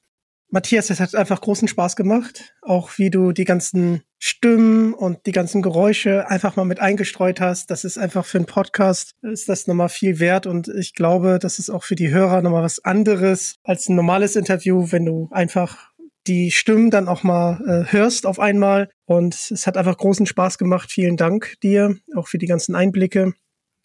Matthias, 0.51 0.89
es 0.89 0.99
hat 0.99 1.15
einfach 1.15 1.39
großen 1.41 1.67
Spaß 1.67 1.95
gemacht. 1.95 2.55
Auch 2.61 2.97
wie 2.97 3.09
du 3.09 3.31
die 3.31 3.45
ganzen 3.45 4.01
Stimmen 4.17 4.93
und 4.93 5.25
die 5.27 5.31
ganzen 5.31 5.61
Geräusche 5.61 6.27
einfach 6.27 6.55
mal 6.55 6.65
mit 6.65 6.79
eingestreut 6.79 7.39
hast. 7.39 7.71
Das 7.71 7.85
ist 7.85 7.97
einfach 7.97 8.25
für 8.25 8.39
einen 8.39 8.47
Podcast, 8.47 9.15
ist 9.21 9.47
das 9.47 9.67
nochmal 9.67 9.89
viel 9.89 10.19
wert. 10.19 10.45
Und 10.45 10.67
ich 10.67 10.93
glaube, 10.93 11.39
das 11.39 11.57
ist 11.59 11.69
auch 11.69 11.83
für 11.83 11.95
die 11.95 12.09
Hörer 12.09 12.41
nochmal 12.41 12.63
was 12.63 12.83
anderes 12.83 13.55
als 13.63 13.87
ein 13.87 13.95
normales 13.95 14.35
Interview, 14.35 14.87
wenn 14.91 15.05
du 15.05 15.29
einfach 15.31 15.91
die 16.27 16.51
Stimmen 16.51 16.91
dann 16.91 17.07
auch 17.07 17.23
mal 17.23 17.61
äh, 17.65 17.93
hörst 17.93 18.25
auf 18.25 18.39
einmal. 18.39 18.89
Und 19.05 19.35
es 19.35 19.67
hat 19.67 19.77
einfach 19.77 19.97
großen 19.97 20.25
Spaß 20.25 20.57
gemacht. 20.57 20.91
Vielen 20.91 21.15
Dank 21.15 21.55
dir, 21.61 21.95
auch 22.15 22.27
für 22.27 22.39
die 22.39 22.47
ganzen 22.47 22.75
Einblicke. 22.75 23.33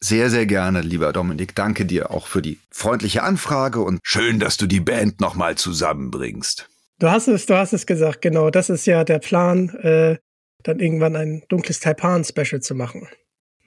Sehr, 0.04 0.28
sehr 0.28 0.44
gerne, 0.44 0.82
lieber 0.82 1.14
Dominik. 1.14 1.54
Danke 1.54 1.86
dir 1.86 2.10
auch 2.10 2.26
für 2.26 2.42
die 2.42 2.60
freundliche 2.70 3.22
Anfrage 3.22 3.80
und 3.80 4.00
schön, 4.02 4.38
dass 4.38 4.58
du 4.58 4.66
die 4.66 4.80
Band 4.80 5.22
nochmal 5.22 5.54
zusammenbringst. 5.54 6.68
Du 6.98 7.10
hast 7.10 7.26
es, 7.26 7.46
du 7.46 7.56
hast 7.56 7.72
es 7.72 7.86
gesagt, 7.86 8.20
genau. 8.20 8.50
Das 8.50 8.68
ist 8.68 8.84
ja 8.84 9.04
der 9.04 9.18
Plan, 9.18 9.70
äh, 9.76 10.18
dann 10.62 10.78
irgendwann 10.78 11.16
ein 11.16 11.42
dunkles 11.48 11.80
Taipan-Special 11.80 12.60
zu 12.60 12.74
machen. 12.74 13.08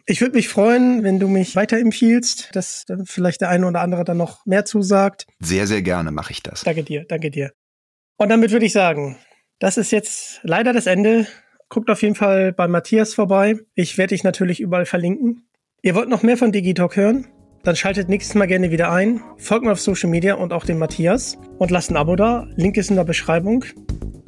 Ich 0.06 0.22
würde 0.22 0.36
mich 0.36 0.48
freuen, 0.48 1.04
wenn 1.04 1.20
du 1.20 1.28
mich 1.28 1.56
weiterempfiehlst, 1.56 2.56
dass 2.56 2.86
dann 2.86 3.08
vielleicht 3.08 3.42
der 3.42 3.50
eine 3.50 3.66
oder 3.66 3.82
andere 3.82 4.04
dann 4.04 4.18
noch 4.18 4.46
mehr 4.46 4.64
zusagt. 4.64 5.26
Sehr, 5.40 5.66
sehr 5.66 5.82
gerne 5.82 6.12
mache 6.12 6.34
ich 6.34 6.44
das. 6.44 6.62
Danke 6.62 6.84
dir, 6.84 7.04
danke 7.10 7.32
dir. 7.32 7.52
Und 8.16 8.30
damit 8.30 8.52
würde 8.52 8.68
ich 8.68 8.74
sagen, 8.74 9.18
das 9.58 9.78
ist 9.78 9.92
jetzt 9.92 10.42
leider 10.44 10.72
das 10.72 10.86
Ende. 10.86 11.26
Guckt 11.68 11.90
auf 11.90 12.04
jeden 12.04 12.14
Fall 12.14 12.54
bei 12.54 12.68
Matthias 12.68 13.16
vorbei. 13.16 13.58
Ich 13.74 13.98
werde 13.98 14.14
dich 14.14 14.24
natürlich 14.24 14.60
überall 14.60 14.86
verlinken. 14.86 15.47
Ihr 15.84 15.94
wollt 15.94 16.10
noch 16.10 16.24
mehr 16.24 16.38
von 16.38 16.52
Digitalk 16.52 16.96
hören? 16.96 17.28
Dann 17.64 17.76
schaltet 17.76 18.10
nächstes 18.10 18.36
Mal 18.36 18.48
gerne 18.48 18.72
wieder 18.72 18.92
ein. 18.92 19.22
Folgt 19.38 19.64
mir 19.64 19.72
auf 19.72 19.80
Social 19.80 20.10
Media 20.10 20.36
und 20.36 20.52
auch 20.52 20.66
dem 20.66 20.80
Matthias 20.80 21.38
und 21.60 21.70
lasst 21.70 21.92
ein 21.92 21.98
Abo 21.98 22.16
da. 22.16 22.48
Link 22.56 22.78
ist 22.78 22.90
in 22.90 22.96
der 22.96 23.04
Beschreibung. 23.04 23.64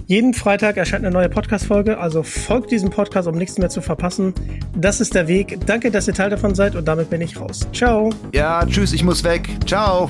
Jeden 0.06 0.34
Freitag 0.34 0.78
erscheint 0.78 1.06
eine 1.06 1.14
neue 1.14 1.30
Podcast-Folge, 1.30 2.00
also 2.00 2.24
folgt 2.24 2.72
diesem 2.72 2.90
Podcast, 2.90 3.28
um 3.28 3.36
nichts 3.36 3.58
mehr 3.58 3.70
zu 3.70 3.82
verpassen. 3.82 4.34
Das 4.76 5.02
ist 5.02 5.14
der 5.16 5.28
Weg. 5.28 5.58
Danke, 5.66 5.92
dass 5.92 6.08
ihr 6.08 6.14
Teil 6.14 6.30
davon 6.30 6.56
seid 6.56 6.76
und 6.76 6.88
damit 6.88 7.10
bin 7.10 7.22
ich 7.22 7.40
raus. 7.40 7.68
Ciao. 7.74 8.10
Ja, 8.34 8.66
tschüss, 8.66 8.94
ich 8.94 9.04
muss 9.04 9.24
weg. 9.24 9.50
Ciao. 9.66 10.10